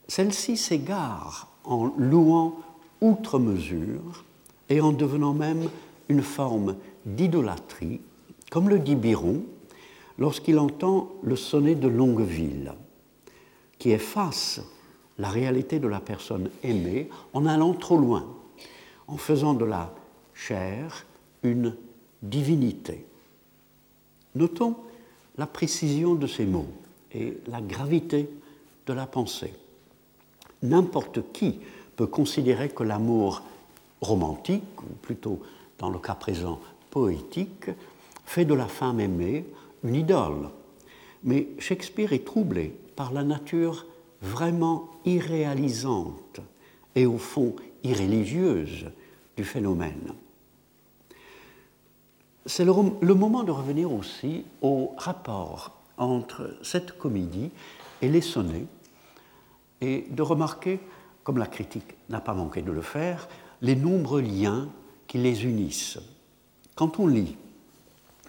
[0.09, 2.59] Celle-ci s'égare en louant
[3.01, 4.25] outre mesure
[4.71, 5.69] et en devenant même
[6.09, 8.01] une forme d'idolâtrie,
[8.51, 9.43] comme le dit Biron
[10.19, 12.73] lorsqu'il entend le sonnet de Longueville,
[13.79, 14.61] qui efface
[15.19, 18.27] la réalité de la personne aimée en allant trop loin,
[19.09, 19.93] en faisant de la
[20.35, 21.05] chair
[21.43, 21.75] une
[22.23, 23.05] divinité.
[24.35, 24.77] Notons
[25.37, 26.69] la précision de ces mots
[27.13, 28.29] et la gravité
[28.87, 29.55] de la pensée.
[30.63, 31.59] N'importe qui
[31.97, 33.43] peut considérer que l'amour
[34.01, 35.41] romantique, ou plutôt
[35.79, 36.61] dans le cas présent
[36.91, 37.71] poétique,
[38.25, 39.45] fait de la femme aimée
[39.85, 40.51] une idole.
[41.25, 43.87] Mais Shakespeare est troublé par la nature
[44.23, 46.41] vraiment irréalisante
[46.95, 48.87] et au fond irréligieuse
[49.37, 50.13] du phénomène.
[52.47, 57.51] C'est le, moment de revenir aussi au rapport entre cette comédie
[58.01, 58.67] et les sonnets
[59.81, 60.81] et de remarquer,
[61.23, 63.29] comme la critique n'a pas manqué de le faire,
[63.63, 64.69] les nombreux liens
[65.07, 65.99] qui les unissent.
[66.75, 67.37] Quand on lit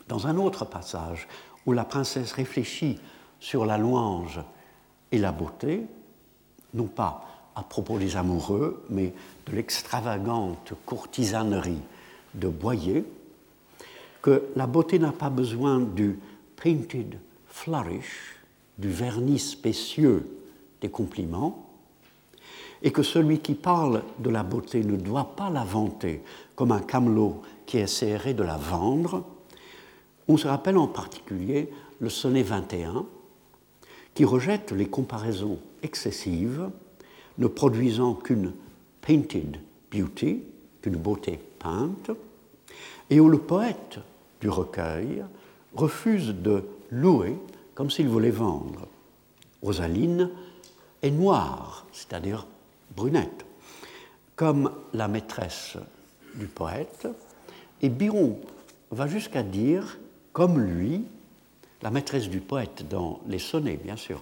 [0.07, 1.27] dans un autre passage
[1.65, 2.99] où la princesse réfléchit
[3.39, 4.41] sur la louange
[5.11, 5.83] et la beauté,
[6.73, 9.13] non pas à propos des amoureux, mais
[9.45, 11.81] de l'extravagante courtisanerie
[12.33, 13.05] de Boyer,
[14.21, 16.19] que la beauté n'a pas besoin du
[16.55, 17.17] painted
[17.47, 18.35] flourish,
[18.77, 20.25] du vernis spécieux
[20.81, 21.70] des compliments,
[22.83, 26.23] et que celui qui parle de la beauté ne doit pas la vanter
[26.55, 29.23] comme un camelot qui essaierait de la vendre,
[30.27, 33.05] on se rappelle en particulier le sonnet 21,
[34.13, 36.69] qui rejette les comparaisons excessives,
[37.37, 38.53] ne produisant qu'une
[39.01, 39.59] painted
[39.91, 40.43] beauty,
[40.81, 42.11] qu'une beauté peinte,
[43.09, 43.99] et où le poète
[44.39, 45.23] du recueil
[45.75, 47.37] refuse de louer
[47.75, 48.87] comme s'il voulait vendre.
[49.61, 50.29] Rosaline
[51.01, 52.45] est noire, c'est-à-dire
[52.95, 53.45] brunette,
[54.35, 55.77] comme la maîtresse
[56.35, 57.07] du poète,
[57.81, 58.39] et Biron
[58.91, 59.99] va jusqu'à dire,
[60.33, 61.03] comme lui,
[61.81, 64.21] la maîtresse du poète dans les sonnets, bien sûr,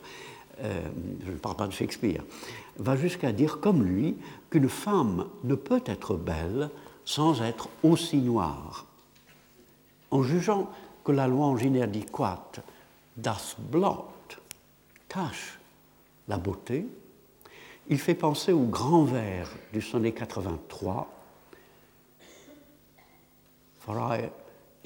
[0.61, 0.81] euh,
[1.25, 2.23] je ne parle pas de Shakespeare,
[2.77, 4.17] va jusqu'à dire, comme lui,
[4.49, 6.69] qu'une femme ne peut être belle
[7.05, 8.85] sans être aussi noire.
[10.11, 10.69] En jugeant
[11.03, 12.61] que la louange inadéquate
[13.17, 14.05] das Blot
[15.07, 15.59] cache
[16.27, 16.85] la beauté,
[17.89, 21.11] il fait penser au grand vers du sonnet 83.
[23.79, 24.29] For I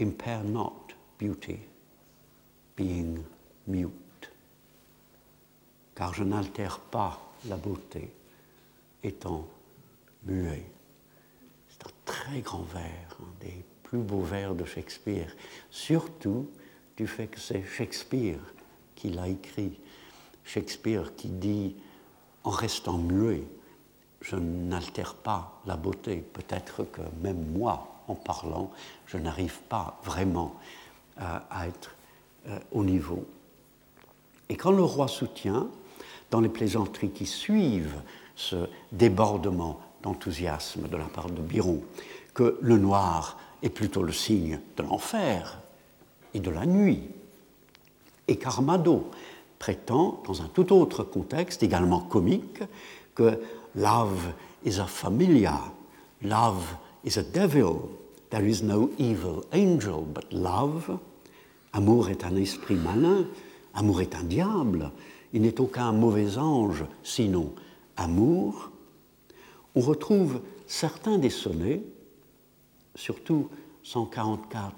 [0.02, 1.60] impair not beauty,
[2.78, 3.20] being
[3.68, 3.92] mute.
[5.96, 8.10] Car je n'altère pas la beauté,
[9.04, 9.48] étant
[10.26, 10.64] muet.
[11.70, 15.36] C'est un très grand vers, un des plus beaux vers de Shakespeare,
[15.70, 16.50] surtout
[16.96, 18.40] du fait que c'est Shakespeare
[18.96, 19.78] qui l'a écrit.
[20.46, 21.76] Shakespeare qui dit,
[22.44, 23.44] en restant muet,
[24.22, 26.18] je n'altère pas la beauté.
[26.18, 28.72] Peut-être que même moi, en parlant,
[29.06, 30.56] je n'arrive pas vraiment
[31.18, 31.96] à, être
[32.48, 33.26] euh, au niveau.
[34.50, 35.68] Et quand le roi soutient,
[36.32, 38.02] dans les plaisanteries qui suivent
[38.36, 41.82] ce débordement d'enthousiasme de la part de Biron,
[42.34, 45.60] que le noir est plutôt le signe de l'enfer
[46.34, 47.04] et de la nuit,
[48.28, 49.12] et qu'Armado
[49.64, 52.62] prétend, dans un tout autre contexte, également comique,
[53.16, 53.40] que
[53.76, 54.34] love
[54.66, 55.58] is a familia,
[56.22, 57.76] love is a devil,
[58.30, 61.00] there is no evil angel but love,
[61.72, 63.26] amour est un esprit malin,
[63.74, 64.92] amour est un diable,
[65.32, 67.54] il n'est aucun mauvais ange sinon
[67.96, 68.70] amour,
[69.76, 71.84] on retrouve certains des sonnets,
[72.96, 73.48] surtout
[73.84, 74.76] 144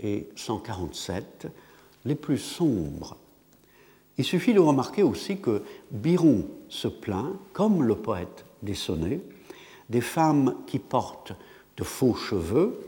[0.00, 1.46] et 147,
[2.04, 3.16] les plus sombres.
[4.18, 9.20] Il suffit de remarquer aussi que Biron se plaint, comme le poète des sonnets,
[9.90, 11.32] des femmes qui portent
[11.76, 12.78] de faux cheveux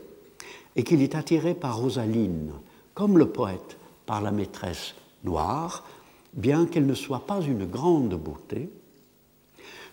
[0.75, 2.51] et qu'il est attiré par Rosaline,
[2.93, 5.85] comme le poète par la maîtresse noire,
[6.33, 8.69] bien qu'elle ne soit pas une grande beauté,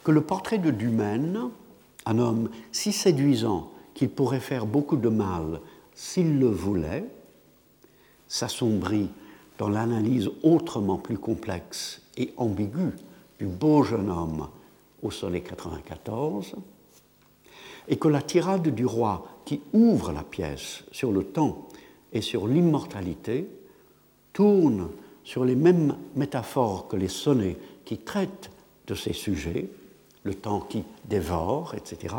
[0.04, 1.50] que le portrait de Dumaine,
[2.06, 5.60] un homme si séduisant qu'il pourrait faire beaucoup de mal
[5.94, 7.04] s'il le voulait,
[8.28, 9.08] s'assombrit
[9.58, 12.92] dans l'analyse autrement plus complexe et ambiguë
[13.38, 14.48] du beau jeune homme
[15.02, 16.54] au soleil 94,
[17.88, 21.68] et que la tirade du roi qui ouvre la pièce sur le temps
[22.12, 23.48] et sur l'immortalité
[24.32, 24.88] tourne
[25.22, 28.50] sur les mêmes métaphores que les sonnets qui traitent
[28.86, 29.68] de ces sujets,
[30.22, 32.14] le temps qui dévore, etc.,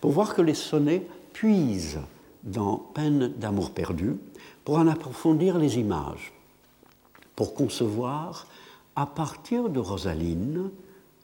[0.00, 2.00] pour voir que les sonnets puisent
[2.42, 4.16] dans Peine d'amour perdu
[4.64, 6.31] pour en approfondir les images,
[7.36, 8.46] pour concevoir
[8.96, 10.70] à partir de Rosaline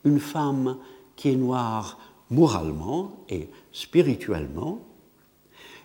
[0.04, 0.76] une femme
[1.16, 1.98] qui est noire
[2.30, 4.80] moralement et spirituellement,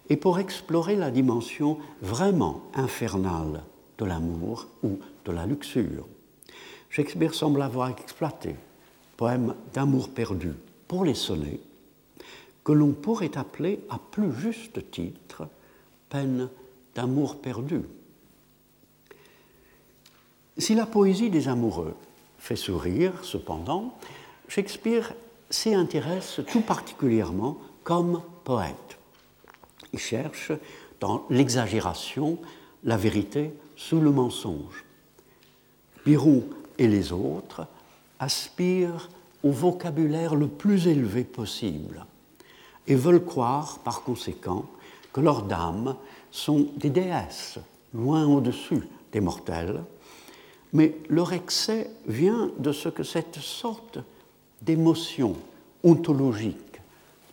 [0.10, 3.64] et pour explorer la dimension vraiment infernale
[3.98, 6.06] de l'amour ou de la luxure.
[6.90, 8.56] Shakespeare semble avoir exploité
[9.18, 10.54] poème d'amour perdu
[10.88, 11.60] pour les sonnets,
[12.64, 15.48] que l'on pourrait appeler à plus juste titre
[16.10, 16.50] peine
[16.96, 17.82] d'amour perdu.
[20.58, 21.96] Si la poésie des amoureux
[22.38, 23.96] fait sourire, cependant,
[24.48, 25.14] Shakespeare
[25.50, 28.98] s'y intéresse tout particulièrement comme poète.
[29.94, 30.52] Il cherche
[31.00, 32.38] dans l'exagération
[32.84, 34.84] la vérité sous le mensonge.
[36.06, 36.44] Biron
[36.78, 37.66] et les autres
[38.20, 39.10] aspirent
[39.44, 42.06] au vocabulaire le plus élevé possible
[42.88, 44.66] et veulent croire par conséquent
[45.12, 45.96] que leurs dames
[46.32, 47.60] sont des déesses,
[47.94, 49.82] loin au-dessus des mortels,
[50.74, 54.00] mais leur excès vient de ce que cette sorte
[54.62, 55.36] d'émotion
[55.84, 56.82] ontologique,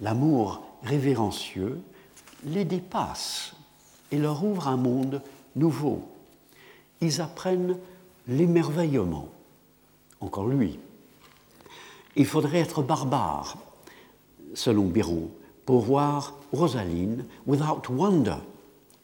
[0.01, 1.81] l'amour révérencieux,
[2.45, 3.55] les dépasse
[4.13, 5.23] et leur ouvre un monde
[5.57, 6.03] nouveau.
[7.01, 7.79] Ils apprennent
[8.29, 9.29] l'émerveillement.
[10.21, 10.79] Encore lui.
[12.17, 13.57] Il faudrait être barbare,
[14.55, 15.31] selon Biron,
[15.65, 18.37] pour voir Rosaline without wonder,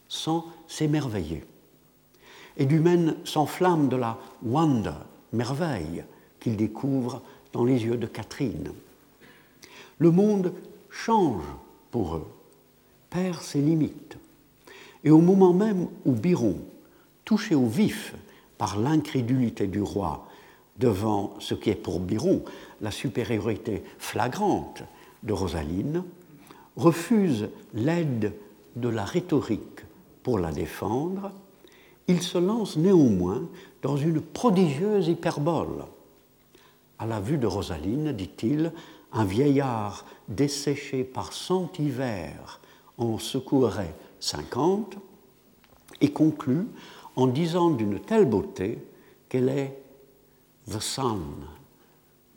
[0.09, 1.43] sans s'émerveiller.
[2.57, 4.93] Et Dumaine s'enflamme de la wonder,
[5.31, 6.03] merveille,
[6.39, 7.21] qu'il découvre
[7.53, 8.71] dans les yeux de Catherine.
[9.99, 10.53] Le monde
[10.89, 11.43] change
[11.91, 12.27] pour eux,
[13.09, 14.17] perd ses limites.
[15.03, 16.57] Et au moment même où Biron,
[17.25, 18.13] touché au vif
[18.57, 20.27] par l'incrédulité du roi
[20.77, 22.43] devant ce qui est pour Biron
[22.81, 24.83] la supériorité flagrante
[25.23, 26.03] de Rosaline,
[26.75, 28.33] refuse l'aide
[28.75, 29.81] de la rhétorique
[30.23, 31.31] pour la défendre,
[32.07, 33.43] il se lance néanmoins
[33.81, 35.85] dans une prodigieuse hyperbole.
[36.99, 38.71] À la vue de Rosaline, dit-il,
[39.11, 42.59] un vieillard desséché par cent hivers
[42.97, 44.97] en secouerait cinquante,
[46.01, 46.67] et conclut
[47.15, 48.77] en disant d'une telle beauté
[49.29, 49.77] qu'elle est
[50.69, 51.21] the sun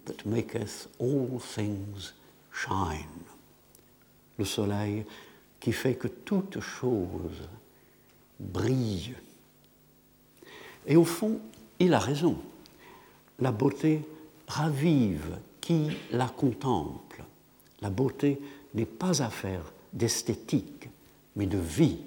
[0.07, 2.15] that maketh all things
[2.53, 3.07] shine,
[4.39, 5.05] le soleil
[5.59, 7.49] qui fait que toute chose
[8.39, 9.15] brille.
[10.91, 11.39] Et au fond,
[11.79, 12.37] il a raison.
[13.39, 14.03] La beauté
[14.49, 17.23] ravive qui la contemple.
[17.81, 18.41] La beauté
[18.75, 19.63] n'est pas affaire
[19.93, 20.89] d'esthétique,
[21.37, 21.99] mais de vie.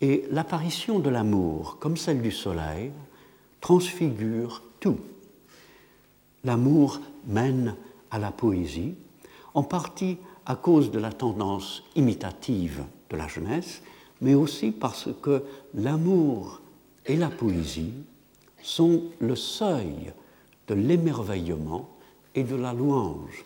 [0.00, 2.90] Et l'apparition de l'amour, comme celle du soleil,
[3.60, 4.98] transfigure tout.
[6.44, 7.76] L'amour mène
[8.10, 8.94] à la poésie,
[9.52, 10.16] en partie
[10.46, 13.82] à cause de la tendance imitative de la jeunesse,
[14.22, 15.42] mais aussi parce que
[15.74, 16.62] l'amour
[17.06, 17.92] et la poésie
[18.62, 20.12] sont le seuil
[20.68, 21.88] de l'émerveillement
[22.34, 23.44] et de la louange.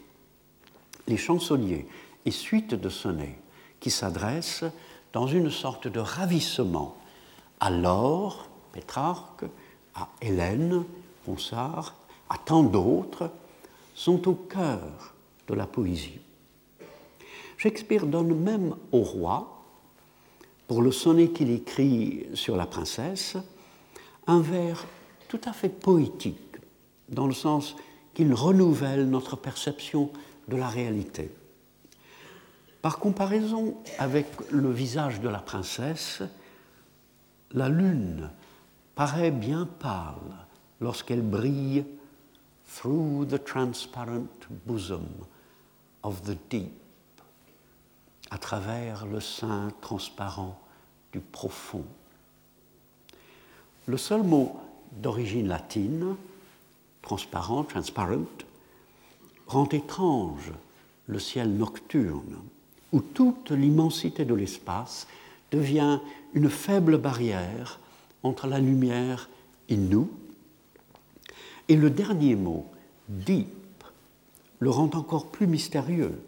[1.07, 1.87] Les chansonniers
[2.25, 3.39] et suites de sonnets
[3.81, 4.65] qui s'adressent
[5.13, 6.97] dans une sorte de ravissement
[7.59, 9.45] à Laure, Pétrarque,
[9.95, 10.85] à Hélène,
[11.25, 11.95] Ponsard,
[12.29, 13.31] à tant d'autres,
[13.95, 15.15] sont au cœur
[15.49, 16.21] de la poésie.
[17.59, 19.60] Shakespeare donne même au roi,
[20.71, 23.37] pour le sonnet qu'il écrit sur la princesse,
[24.29, 24.87] un vers
[25.27, 26.59] tout à fait poétique,
[27.09, 27.75] dans le sens
[28.15, 30.13] qu'il renouvelle notre perception
[30.47, 31.33] de la réalité.
[32.83, 36.23] Par comparaison avec le visage de la princesse,
[37.51, 38.31] la lune
[38.95, 40.47] paraît bien pâle
[40.81, 41.85] lorsqu'elle brille
[42.77, 45.09] through the transparent bosom
[46.05, 46.80] of the deep,
[48.31, 50.59] à travers le sein transparent
[51.13, 51.85] du profond.
[53.87, 54.57] Le seul mot
[54.93, 56.15] d'origine latine,
[57.03, 58.27] transparent, transparent,
[59.47, 60.53] rend étrange
[61.07, 62.37] le ciel nocturne,
[62.93, 65.09] où toute l'immensité de l'espace
[65.51, 65.99] devient
[66.35, 67.81] une faible barrière
[68.23, 69.29] entre la lumière
[69.69, 70.09] et nous.
[71.69, 72.67] Et le dernier mot,
[73.09, 73.49] deep,
[74.61, 76.21] le rend encore plus mystérieux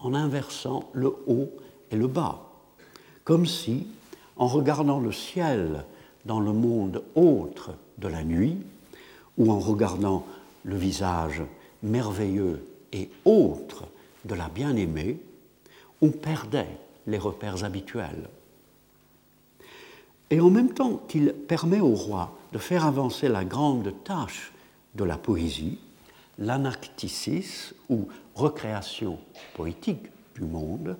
[0.00, 1.50] en inversant le haut
[1.90, 2.42] et le bas,
[3.24, 3.86] comme si,
[4.36, 5.84] en regardant le ciel
[6.24, 8.58] dans le monde autre de la nuit,
[9.38, 10.26] ou en regardant
[10.64, 11.42] le visage
[11.82, 13.84] merveilleux et autre
[14.24, 15.18] de la bien-aimée,
[16.02, 18.28] on perdait les repères habituels.
[20.30, 24.52] Et en même temps qu'il permet au roi de faire avancer la grande tâche
[24.94, 25.78] de la poésie,
[26.38, 29.18] l'anacticis ou recréation
[29.54, 30.96] poétique du monde,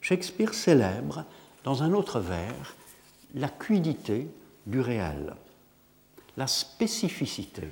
[0.00, 1.24] Shakespeare célèbre
[1.64, 2.74] dans un autre vers
[3.34, 4.28] l'acuité
[4.66, 5.34] du réel,
[6.36, 7.62] la spécificité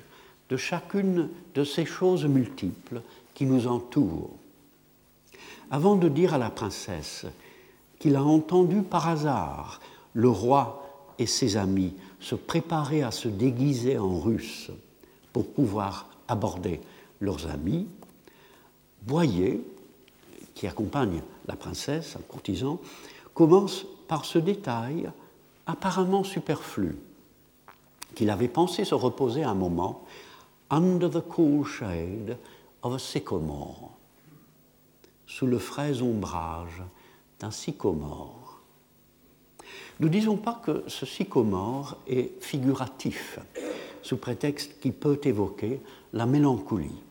[0.48, 3.02] de chacune de ces choses multiples
[3.34, 4.36] qui nous entourent.
[5.70, 7.26] Avant de dire à la princesse
[7.98, 9.80] qu'il a entendu par hasard
[10.14, 14.70] le roi et ses amis se préparer à se déguiser en russe
[15.32, 16.80] pour pouvoir aborder
[17.20, 17.88] leurs amis,
[19.06, 19.62] Boyer,
[20.54, 22.80] qui accompagne la princesse, un courtisan,
[23.34, 25.10] commence par ce détail
[25.66, 26.96] apparemment superflu,
[28.14, 30.04] qu'il avait pensé se reposer un moment
[30.70, 32.36] under the cool shade
[32.82, 33.92] of a sycamore,
[35.26, 36.82] sous le frais ombrage
[37.38, 38.60] d'un sycomore.
[40.00, 43.38] Nous ne disons pas que ce sycomore est figuratif,
[44.02, 45.80] sous prétexte qu'il peut évoquer
[46.12, 47.02] la mélancolie.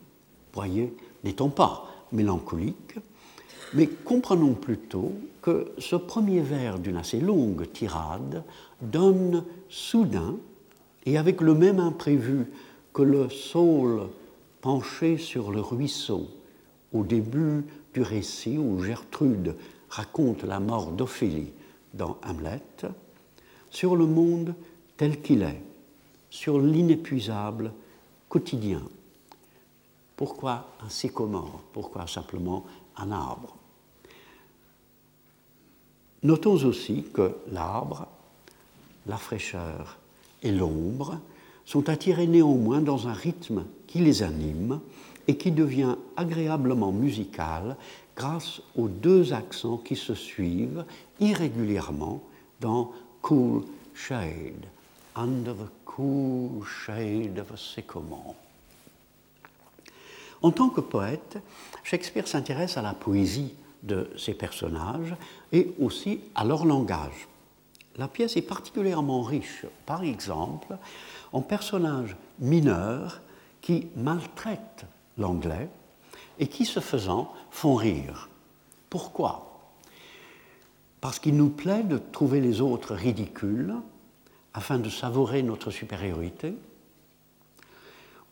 [1.26, 2.96] N'étant pas mélancolique,
[3.74, 5.12] mais comprenons plutôt
[5.42, 8.44] que ce premier vers d'une assez longue tirade
[8.82, 10.36] donne soudain,
[11.06, 12.48] et avec le même imprévu
[12.94, 14.08] que le saule
[14.62, 16.28] penché sur le ruisseau
[16.94, 19.56] au début du récit où Gertrude
[19.90, 21.52] raconte la mort d'Ophélie
[21.94, 22.62] dans Hamlet,
[23.70, 24.56] sur le monde
[24.98, 25.62] tel qu'il est,
[26.30, 27.72] sur l'inépuisable
[28.30, 28.82] quotidien.
[30.16, 31.62] Pourquoi un sycomore?
[31.74, 32.66] Pourquoi simplement
[32.98, 33.56] un arbre?
[36.24, 38.08] Notons aussi que l'arbre,
[39.06, 39.98] la fraîcheur
[40.42, 41.20] et l'ombre
[41.66, 44.80] sont attirés néanmoins dans un rythme qui les anime
[45.28, 47.76] et qui devient agréablement musical
[48.16, 50.86] grâce aux deux accents qui se suivent
[51.20, 52.22] irrégulièrement
[52.62, 52.92] dans
[53.22, 53.64] Cool
[53.94, 54.66] Shade,
[55.16, 58.45] Under the Cool Shade of a Sycamore.
[60.46, 61.40] En tant que poète,
[61.84, 65.16] Shakespeare s'intéresse à la poésie de ces personnages
[65.52, 67.28] et aussi à leur langage.
[67.96, 70.78] La pièce est particulièrement riche, par exemple,
[71.34, 73.22] en personnages mineurs
[73.60, 74.86] qui maltraitent
[75.18, 75.68] l'anglais
[76.38, 78.30] et qui, ce faisant, font rire.
[78.92, 79.72] Pourquoi?
[81.02, 83.74] Parce qu'il nous plaît de trouver les autres ridicules
[84.54, 86.54] afin de savourer notre supériorité,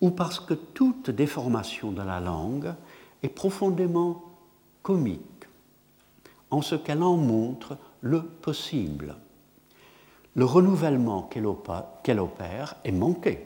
[0.03, 2.73] ou parce que toute déformation de la langue
[3.23, 4.21] est profondément
[4.81, 5.21] comique
[6.51, 9.15] en ce qu'elle en montre le possible.
[10.35, 11.29] Le renouvellement
[12.03, 13.45] qu'elle opère est manqué,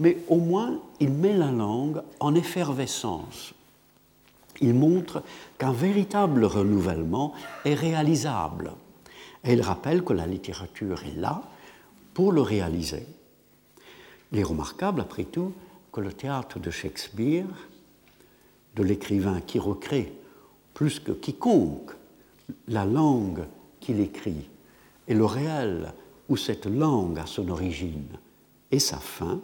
[0.00, 3.54] mais au moins il met la langue en effervescence.
[4.60, 5.22] Il montre
[5.56, 7.32] qu'un véritable renouvellement
[7.64, 8.72] est réalisable.
[9.44, 11.42] Et il rappelle que la littérature est là
[12.12, 13.06] pour le réaliser.
[14.32, 15.52] Il est remarquable, après tout,
[15.96, 17.46] que le théâtre de Shakespeare,
[18.74, 20.12] de l'écrivain qui recrée
[20.74, 21.92] plus que quiconque
[22.68, 23.46] la langue
[23.80, 24.46] qu'il écrit
[25.08, 25.94] et le réel
[26.28, 28.18] où cette langue a son origine
[28.70, 29.40] et sa fin,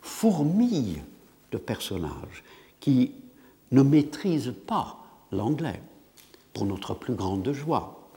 [0.00, 1.02] fourmille
[1.50, 2.42] de personnages
[2.80, 3.12] qui
[3.70, 4.96] ne maîtrisent pas
[5.30, 5.82] l'anglais,
[6.54, 8.08] pour notre plus grande joie,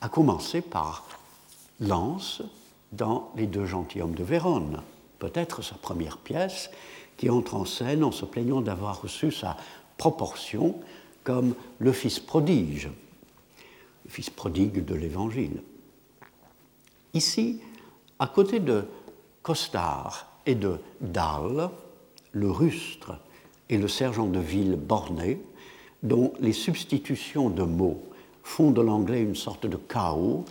[0.00, 1.04] à commencer par
[1.80, 2.42] Lance
[2.92, 4.82] dans Les deux gentilshommes de Vérone,
[5.18, 6.70] peut-être sa première pièce,
[7.18, 9.58] qui entre en scène en se plaignant d'avoir reçu sa
[9.98, 10.76] proportion
[11.24, 12.88] comme le fils prodige,
[14.06, 15.62] le fils prodigue de l'Évangile.
[17.12, 17.60] Ici,
[18.18, 18.84] à côté de
[19.42, 21.68] Costard et de Dalle,
[22.32, 23.18] le rustre
[23.68, 25.40] et le sergent de ville borné,
[26.02, 28.02] dont les substitutions de mots
[28.42, 30.44] font de l'anglais une sorte de chaos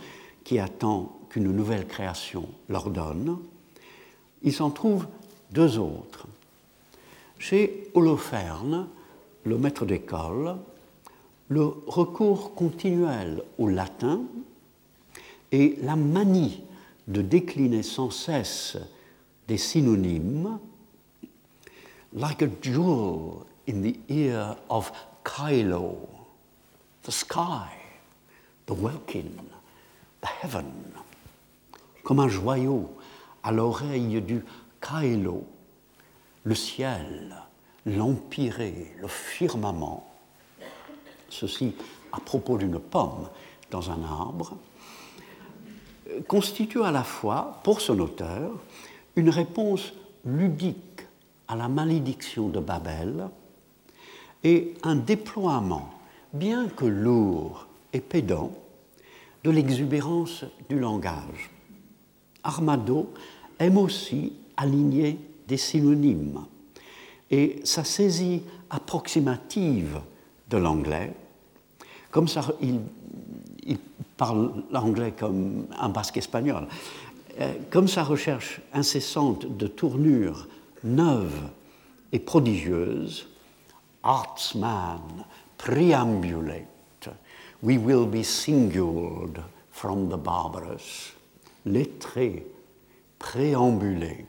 [0.44, 3.38] qui attend qu'une nouvelle création l'ordonne,
[4.42, 5.06] il s'en trouve
[5.50, 6.26] deux autres.
[7.38, 8.88] Chez Holoferne,
[9.44, 10.56] le maître d'école,
[11.48, 14.22] le recours continuel au latin
[15.52, 16.62] et la manie
[17.06, 18.76] de décliner sans cesse
[19.46, 20.58] des synonymes,
[22.12, 24.92] like a jewel in the ear of
[25.24, 25.96] Kylo,
[27.04, 27.70] the sky,
[28.66, 29.30] the welkin,
[30.20, 30.70] the heaven,
[32.02, 32.90] comme un joyau
[33.42, 34.44] à l'oreille du
[34.80, 35.46] Kylo,
[36.44, 37.36] le ciel,
[37.86, 40.06] l'empyrée, le firmament.
[41.28, 41.74] Ceci
[42.12, 43.28] à propos d'une pomme
[43.70, 44.56] dans un arbre,
[46.26, 48.52] constitue à la fois, pour son auteur,
[49.16, 49.92] une réponse
[50.24, 51.02] ludique
[51.48, 53.28] à la malédiction de Babel
[54.44, 55.90] et un déploiement,
[56.32, 58.52] bien que lourd et pédant,
[59.44, 61.50] de l'exubérance du langage.
[62.42, 63.12] Armado
[63.58, 65.18] aime aussi aligner
[65.48, 66.44] des synonymes
[67.30, 70.00] et sa saisie approximative
[70.48, 71.12] de l'anglais,
[72.10, 72.26] comme
[72.60, 73.78] il
[74.16, 76.68] parle l'anglais comme un basque espagnol.
[77.40, 80.48] Euh, comme sa recherche incessante de tournures
[80.82, 81.50] neuves
[82.12, 83.28] et prodigieuses,
[84.02, 85.24] artsman,
[85.56, 87.08] preambulate,
[87.62, 89.40] we will be singuled
[89.70, 91.12] from the barbarous,
[91.64, 92.44] lettré,
[93.20, 94.26] préambulé.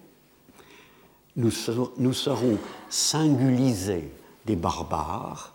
[1.36, 2.58] Nous, serons
[2.90, 4.12] singulisés
[4.46, 5.54] des barbares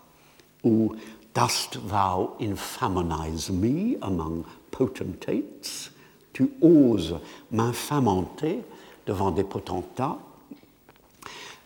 [0.63, 0.95] ou
[1.35, 5.91] Dost thou infamonize me among potentates
[6.31, 7.19] Tu oses
[7.51, 8.61] m'infamenter
[9.05, 10.17] devant des potentats?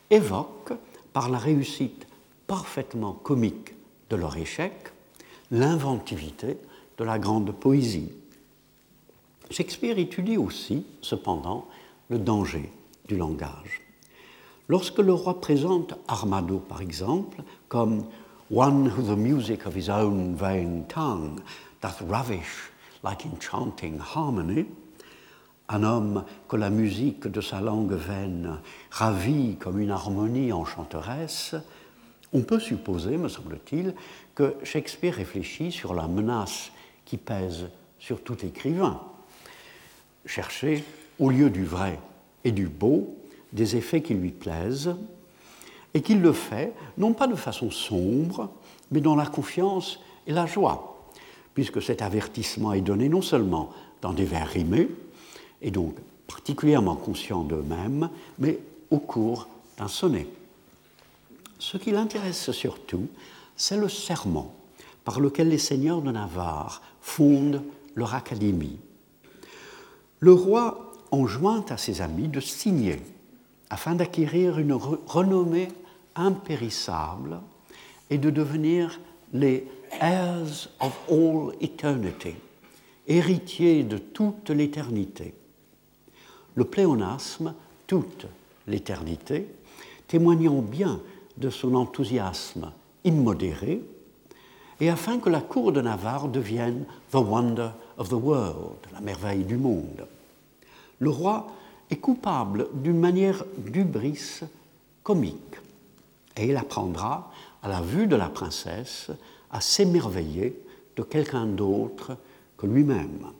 [0.09, 0.73] Évoque,
[1.13, 2.07] par la réussite
[2.47, 3.73] parfaitement comique
[4.09, 4.73] de leur échec,
[5.51, 6.57] l'inventivité
[6.97, 8.11] de la grande poésie.
[9.51, 11.67] Shakespeare étudie aussi, cependant,
[12.09, 12.71] le danger
[13.07, 13.81] du langage.
[14.69, 18.05] Lorsque le roi présente Armado, par exemple, comme
[18.51, 21.41] one who the music of his own vain tongue
[21.81, 22.71] doth ravish
[23.03, 24.67] like enchanting harmony,
[25.69, 28.59] un homme que la musique de sa langue vaine
[28.91, 31.55] ravit comme une harmonie enchanteresse,
[32.31, 33.95] on peut supposer, me semble-t-il,
[34.35, 36.71] que Shakespeare réfléchit sur la menace
[37.05, 39.01] qui pèse sur tout écrivain.
[40.27, 40.83] Chercher,
[41.17, 41.99] au lieu du vrai
[42.43, 43.15] et du beau,
[43.53, 44.95] des effets qui lui plaisent,
[45.93, 48.49] et qu'il le fait non pas de façon sombre,
[48.91, 51.07] mais dans la confiance et la joie,
[51.53, 53.71] puisque cet avertissement est donné non seulement
[54.01, 54.89] dans des vers rimés,
[55.61, 55.95] et donc
[56.27, 58.59] particulièrement conscients d'eux-mêmes, mais
[58.91, 59.47] au cours
[59.77, 60.27] d'un sonnet.
[61.57, 63.07] Ce qui l'intéresse surtout,
[63.57, 64.53] c'est le serment
[65.03, 67.63] par lequel les seigneurs de Navarre fondent
[67.95, 68.77] leur académie.
[70.19, 73.01] Le roi enjoint à ses amis de signer
[73.69, 75.69] afin d'acquérir une renommée
[76.15, 77.39] impérissable
[78.09, 78.99] et de devenir
[79.33, 79.67] les
[80.01, 82.35] heirs of all eternity,
[83.07, 85.33] héritiers de toute l'éternité.
[86.55, 87.53] Le pléonasme,
[87.87, 88.25] toute
[88.67, 89.47] l'éternité,
[90.07, 90.99] témoignant bien
[91.37, 92.71] de son enthousiasme
[93.03, 93.81] immodéré,
[94.81, 99.43] et afin que la cour de Navarre devienne the wonder of the world, la merveille
[99.43, 100.07] du monde.
[100.99, 101.47] Le roi
[101.89, 104.41] est coupable d'une manière d'ubris
[105.03, 105.55] comique,
[106.37, 107.31] et il apprendra,
[107.61, 109.11] à la vue de la princesse,
[109.51, 110.57] à s'émerveiller
[110.95, 112.15] de quelqu'un d'autre
[112.57, 113.31] que lui-même.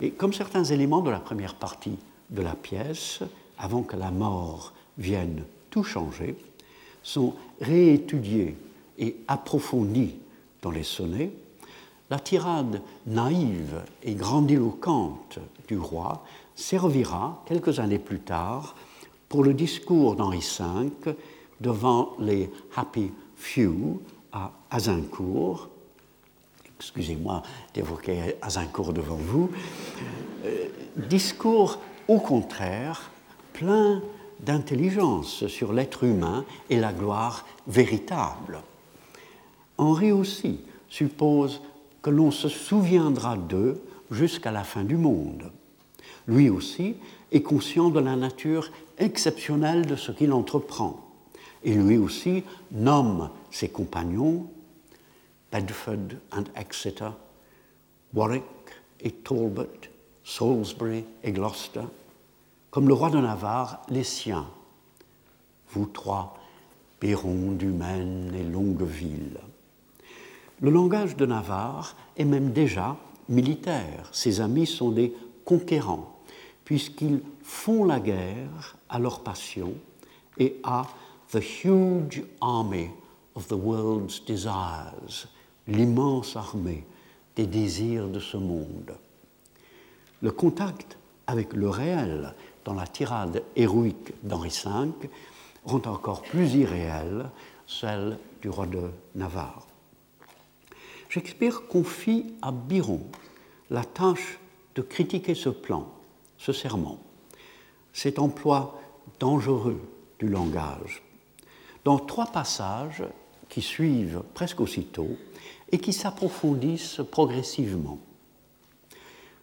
[0.00, 1.98] Et comme certains éléments de la première partie
[2.30, 3.20] de la pièce,
[3.58, 6.36] avant que la mort vienne tout changer,
[7.02, 8.56] sont réétudiés
[8.98, 10.16] et approfondis
[10.62, 11.32] dans les sonnets,
[12.10, 15.38] la tirade naïve et grandiloquente
[15.68, 16.24] du roi
[16.60, 18.74] servira quelques années plus tard
[19.28, 21.14] pour le discours d'Henri V
[21.60, 24.00] devant les Happy Few
[24.32, 25.68] à Azincourt.
[26.78, 27.42] Excusez-moi
[27.74, 29.50] d'évoquer Azincourt devant vous.
[30.44, 33.10] Euh, discours au contraire
[33.52, 34.02] plein
[34.40, 38.62] d'intelligence sur l'être humain et la gloire véritable.
[39.76, 41.60] Henri aussi suppose
[42.02, 45.52] que l'on se souviendra d'eux jusqu'à la fin du monde.
[46.30, 46.94] Lui aussi
[47.32, 51.10] est conscient de la nature exceptionnelle de ce qu'il entreprend.
[51.64, 54.46] Et lui aussi nomme ses compagnons
[55.50, 57.10] Bedford and Exeter,
[58.14, 58.44] Warwick
[59.00, 59.66] et Talbot,
[60.22, 61.80] Salisbury et Gloucester,
[62.70, 64.46] comme le roi de Navarre, les siens.
[65.72, 66.38] Vous trois,
[67.00, 69.40] Péron, du Maine et Longueville.
[70.60, 72.96] Le langage de Navarre est même déjà
[73.28, 74.08] militaire.
[74.12, 75.12] Ses amis sont des
[75.44, 76.19] conquérants,
[76.70, 79.74] puisqu'ils font la guerre à leur passion
[80.38, 80.86] et à
[81.32, 82.90] the huge army
[83.34, 85.26] of the world's desires,
[85.66, 86.84] l'immense armée
[87.34, 88.94] des désirs de ce monde.
[90.22, 90.96] Le contact
[91.26, 95.08] avec le réel dans la tirade héroïque d'Henri V
[95.64, 97.30] rend encore plus irréelle
[97.66, 99.66] celle du roi de Navarre.
[101.08, 103.02] Shakespeare confie à Biron
[103.70, 104.38] la tâche
[104.76, 105.88] de critiquer ce plan,
[106.40, 106.98] ce serment,
[107.92, 108.80] cet emploi
[109.20, 109.80] dangereux
[110.18, 111.02] du langage,
[111.84, 113.04] dans trois passages
[113.48, 115.10] qui suivent presque aussitôt
[115.70, 117.98] et qui s'approfondissent progressivement.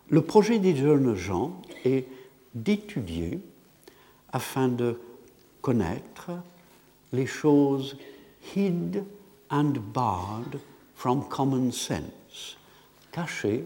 [0.09, 2.07] Le projet des jeunes gens est
[2.55, 3.39] d'étudier
[4.31, 4.99] afin de
[5.61, 6.31] connaître
[7.13, 7.97] les choses
[8.55, 9.03] hid
[9.49, 10.59] and barred
[10.95, 12.57] from common sense,
[13.11, 13.65] cachées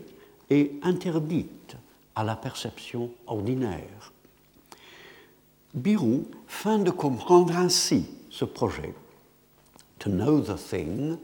[0.49, 1.77] et interdites
[2.21, 4.13] à la perception ordinaire.
[5.73, 8.93] Biron fin de comprendre ainsi ce projet.
[9.97, 11.17] To know the thing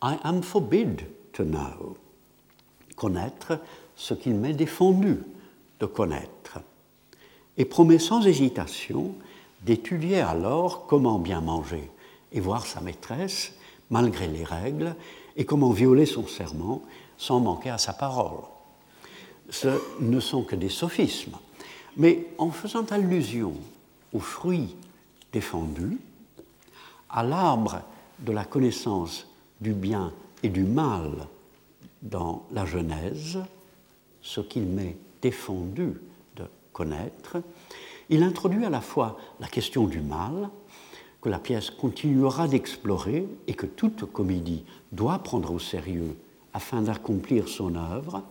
[0.00, 1.96] I am forbid to know.
[2.94, 3.58] Connaître
[3.96, 5.18] ce qu'il m'est défendu
[5.80, 6.60] de connaître.
[7.56, 9.16] Et promet sans hésitation
[9.62, 11.90] d'étudier alors comment bien manger
[12.30, 13.54] et voir sa maîtresse
[13.90, 14.94] malgré les règles
[15.36, 16.82] et comment violer son serment
[17.16, 18.44] sans manquer à sa parole.
[19.50, 19.68] Ce
[20.00, 21.36] ne sont que des sophismes,
[21.96, 23.54] mais en faisant allusion
[24.12, 24.76] aux fruits
[25.32, 25.98] défendus,
[27.10, 27.82] à l'arbre
[28.18, 29.26] de la connaissance
[29.60, 31.26] du bien et du mal
[32.02, 33.38] dans la Genèse,
[34.22, 35.94] ce qu'il m'est défendu
[36.36, 37.38] de connaître,
[38.10, 40.48] il introduit à la fois la question du mal,
[41.20, 46.16] que la pièce continuera d'explorer et que toute comédie doit prendre au sérieux
[46.54, 48.22] afin d'accomplir son œuvre,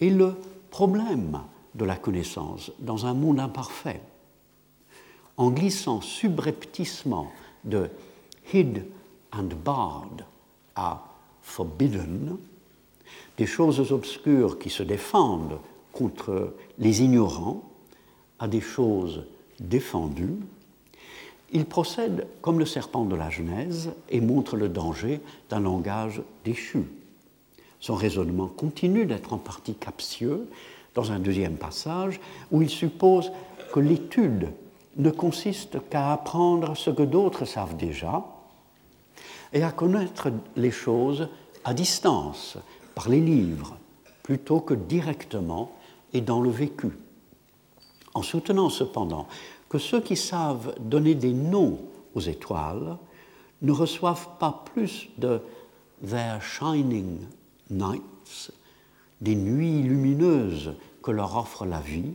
[0.00, 0.34] et le
[0.70, 1.40] problème
[1.74, 4.00] de la connaissance dans un monde imparfait.
[5.36, 7.30] En glissant subrepticement
[7.64, 7.90] de
[8.52, 8.84] hid
[9.32, 10.24] and barred
[10.76, 11.04] à
[11.42, 12.36] forbidden,
[13.36, 15.58] des choses obscures qui se défendent
[15.92, 17.62] contre les ignorants
[18.38, 19.24] à des choses
[19.60, 20.36] défendues,
[21.52, 25.20] il procède comme le serpent de la Genèse et montre le danger
[25.50, 26.84] d'un langage déchu.
[27.84, 30.48] Son raisonnement continue d'être en partie captieux
[30.94, 32.18] dans un deuxième passage
[32.50, 33.30] où il suppose
[33.74, 34.48] que l'étude
[34.96, 38.24] ne consiste qu'à apprendre ce que d'autres savent déjà
[39.52, 41.28] et à connaître les choses
[41.62, 42.56] à distance,
[42.94, 43.76] par les livres,
[44.22, 45.70] plutôt que directement
[46.14, 46.88] et dans le vécu.
[48.14, 49.28] En soutenant cependant
[49.68, 51.80] que ceux qui savent donner des noms
[52.14, 52.96] aux étoiles
[53.60, 55.42] ne reçoivent pas plus de
[56.02, 57.18] their shining
[57.70, 58.52] nights,
[59.20, 62.14] des nuits lumineuses que leur offre la vie,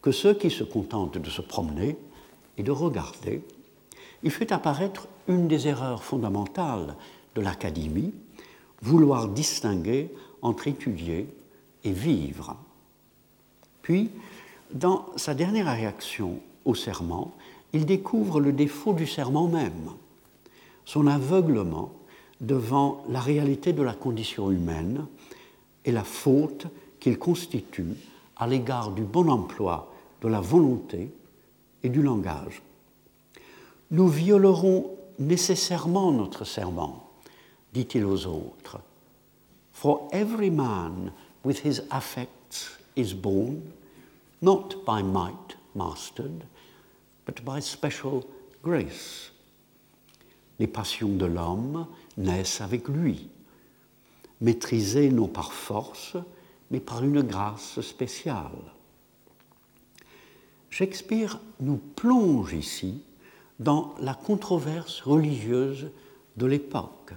[0.00, 1.96] que ceux qui se contentent de se promener
[2.58, 3.42] et de regarder,
[4.22, 6.96] il fait apparaître une des erreurs fondamentales
[7.34, 8.12] de l'académie,
[8.80, 10.10] vouloir distinguer
[10.42, 11.28] entre étudier
[11.84, 12.56] et vivre.
[13.82, 14.10] Puis,
[14.72, 17.32] dans sa dernière réaction au serment,
[17.72, 19.90] il découvre le défaut du serment même,
[20.84, 21.92] son aveuglement
[22.42, 25.06] devant la réalité de la condition humaine
[25.84, 26.66] et la faute
[27.00, 27.94] qu'il constitue
[28.36, 31.10] à l'égard du bon emploi de la volonté
[31.82, 32.62] et du langage.
[33.90, 37.10] Nous violerons nécessairement notre serment,
[37.72, 38.78] dit-il aux autres.
[39.72, 41.12] For every man
[41.44, 43.62] with his affects is born,
[44.40, 46.44] not by might mastered,
[47.26, 48.24] but by special
[48.62, 49.32] grace.
[50.58, 51.86] Les passions de l'homme
[52.16, 53.28] naissent avec lui,
[54.40, 56.16] maîtrisées non par force,
[56.70, 58.72] mais par une grâce spéciale.
[60.70, 63.02] Shakespeare nous plonge ici
[63.60, 65.90] dans la controverse religieuse
[66.36, 67.12] de l'époque,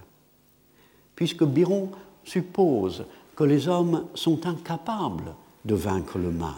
[1.14, 1.90] puisque Biron
[2.24, 5.34] suppose que les hommes sont incapables
[5.64, 6.52] de vaincre le mal,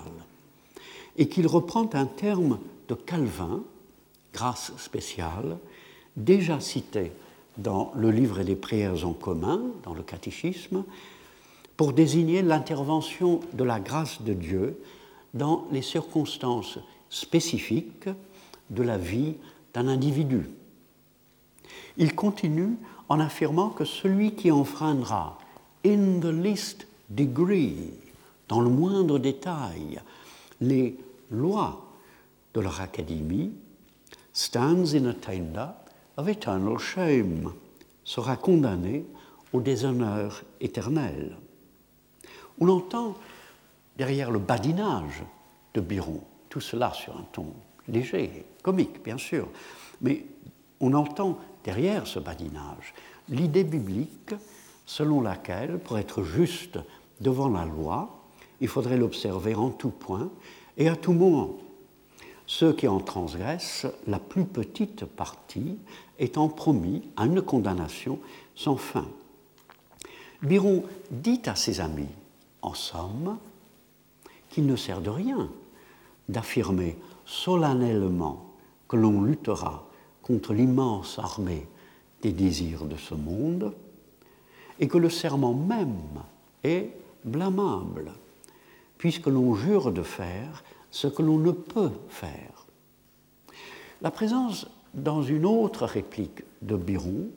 [1.16, 2.59] et qu'il reprend un terme
[2.89, 3.62] de Calvin,
[4.32, 5.57] grâce spéciale,
[6.16, 7.12] déjà cité
[7.59, 10.84] dans le livre des prières en commun, dans le catéchisme,
[11.76, 14.80] pour désigner l'intervention de la grâce de Dieu
[15.34, 16.78] dans les circonstances
[17.11, 18.09] spécifiques
[18.70, 19.34] de la vie
[19.74, 20.48] d'un individu.
[21.96, 22.76] Il continue
[23.09, 25.38] en affirmant que celui qui enfreindra
[25.84, 27.90] in the least degree,
[28.48, 30.00] dans le moindre détail,
[30.61, 30.96] les
[31.30, 31.86] lois
[32.54, 33.52] de leur académie,
[34.32, 35.68] stands in attainder
[36.18, 37.52] of eternal shame,
[38.04, 39.04] sera condamné
[39.52, 41.36] au déshonneur éternel.
[42.60, 43.14] On entend
[43.96, 45.22] derrière le badinage
[45.74, 47.46] de Biron, tout cela sur un ton
[47.86, 49.48] léger, comique bien sûr,
[50.00, 50.26] mais
[50.80, 52.94] on entend derrière ce badinage
[53.28, 54.34] l'idée biblique
[54.86, 56.78] selon laquelle, pour être juste
[57.20, 58.24] devant la loi,
[58.60, 60.30] il faudrait l'observer en tout point
[60.76, 61.58] et à tout moment.
[62.49, 65.76] Ceux qui en transgressent la plus petite partie
[66.18, 68.18] étant promis à une condamnation
[68.55, 69.07] sans fin.
[70.42, 72.09] Biron dit à ses amis,
[72.62, 73.36] en somme,
[74.49, 75.51] qu'il ne sert de rien
[76.30, 76.96] d'affirmer
[77.26, 78.46] solennellement
[78.88, 79.86] que l'on luttera
[80.22, 81.66] contre l'immense armée
[82.22, 83.74] des désirs de ce monde,
[84.80, 86.22] et que le serment même
[86.64, 86.92] est
[87.24, 88.12] blâmable,
[88.96, 92.66] puisque l'on jure de faire ce que l'on ne peut faire.
[94.01, 97.28] La présence dans une autre réplique de Biron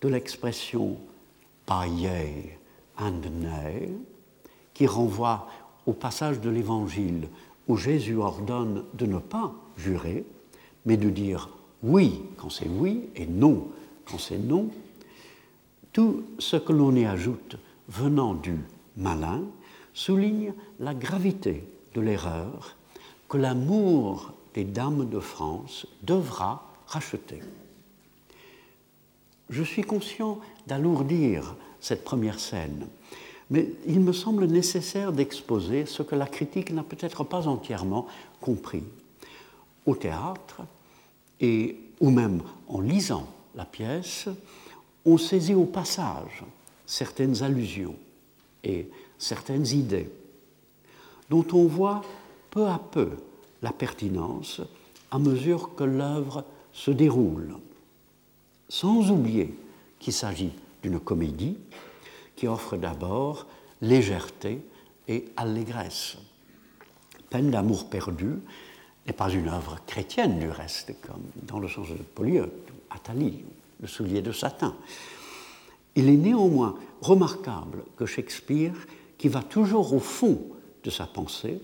[0.00, 0.98] de l'expression
[1.70, 2.58] yea
[2.98, 3.92] and nay,
[4.74, 5.48] qui renvoie
[5.86, 7.28] au passage de l'Évangile
[7.68, 10.24] où Jésus ordonne de ne pas jurer,
[10.84, 11.48] mais de dire
[11.82, 13.68] oui quand c'est oui et non
[14.04, 14.68] quand c'est non,
[15.92, 17.56] tout ce que l'on y ajoute
[17.88, 18.58] venant du
[18.96, 19.42] malin
[19.94, 22.76] souligne la gravité de l'erreur
[23.32, 27.40] que l'amour des dames de France devra racheter.
[29.48, 32.86] Je suis conscient d'alourdir cette première scène,
[33.48, 38.06] mais il me semble nécessaire d'exposer ce que la critique n'a peut-être pas entièrement
[38.38, 38.84] compris.
[39.86, 40.60] Au théâtre,
[41.40, 44.28] et, ou même en lisant la pièce,
[45.06, 46.44] on saisit au passage
[46.84, 47.96] certaines allusions
[48.62, 50.10] et certaines idées
[51.30, 52.02] dont on voit
[52.52, 53.08] peu à peu
[53.62, 54.60] la pertinence
[55.10, 57.56] à mesure que l'œuvre se déroule,
[58.68, 59.54] sans oublier
[59.98, 61.56] qu'il s'agit d'une comédie
[62.36, 63.46] qui offre d'abord
[63.80, 64.60] légèreté
[65.08, 66.16] et allégresse.
[67.30, 68.36] Peine d'amour perdu
[69.06, 73.44] n'est pas une œuvre chrétienne du reste, comme dans le sens de Polyeucte, Athalie,
[73.80, 74.76] le soulier de satin.
[75.94, 78.74] Il est néanmoins remarquable que Shakespeare,
[79.18, 80.38] qui va toujours au fond
[80.84, 81.60] de sa pensée,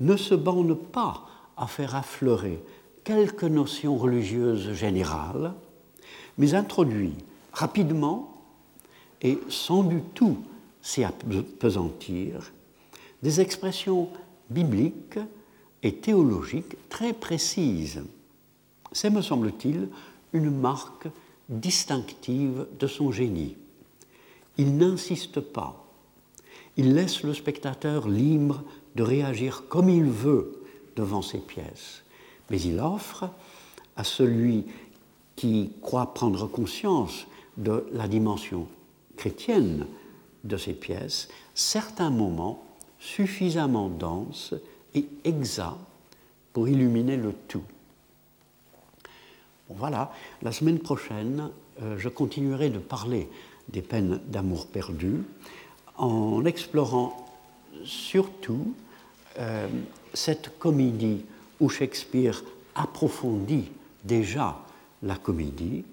[0.00, 1.26] ne se borne pas
[1.56, 2.62] à faire affleurer
[3.04, 5.54] quelques notions religieuses générales,
[6.38, 7.14] mais introduit
[7.52, 8.42] rapidement
[9.22, 10.38] et sans du tout
[10.82, 12.52] s'y apesantir
[13.22, 14.08] des expressions
[14.50, 15.18] bibliques
[15.82, 18.02] et théologiques très précises.
[18.92, 19.88] C'est, me semble-t-il,
[20.32, 21.08] une marque
[21.48, 23.56] distinctive de son génie.
[24.58, 25.86] Il n'insiste pas.
[26.76, 28.62] Il laisse le spectateur libre
[28.94, 30.62] de réagir comme il veut
[30.96, 32.02] devant ses pièces.
[32.50, 33.30] Mais il offre
[33.96, 34.66] à celui
[35.36, 37.26] qui croit prendre conscience
[37.56, 38.68] de la dimension
[39.16, 39.86] chrétienne
[40.44, 42.64] de ces pièces certains moments
[42.98, 44.54] suffisamment denses
[44.94, 45.78] et exacts
[46.52, 47.62] pour illuminer le tout
[49.70, 51.50] voilà, la semaine prochaine,
[51.82, 53.28] euh, je continuerai de parler
[53.68, 55.22] des peines d'amour perdu
[55.96, 57.26] en explorant
[57.84, 58.74] surtout
[59.38, 59.68] euh,
[60.12, 61.24] cette comédie
[61.60, 62.42] où Shakespeare
[62.74, 63.70] approfondit
[64.04, 64.58] déjà
[65.02, 65.84] la comédie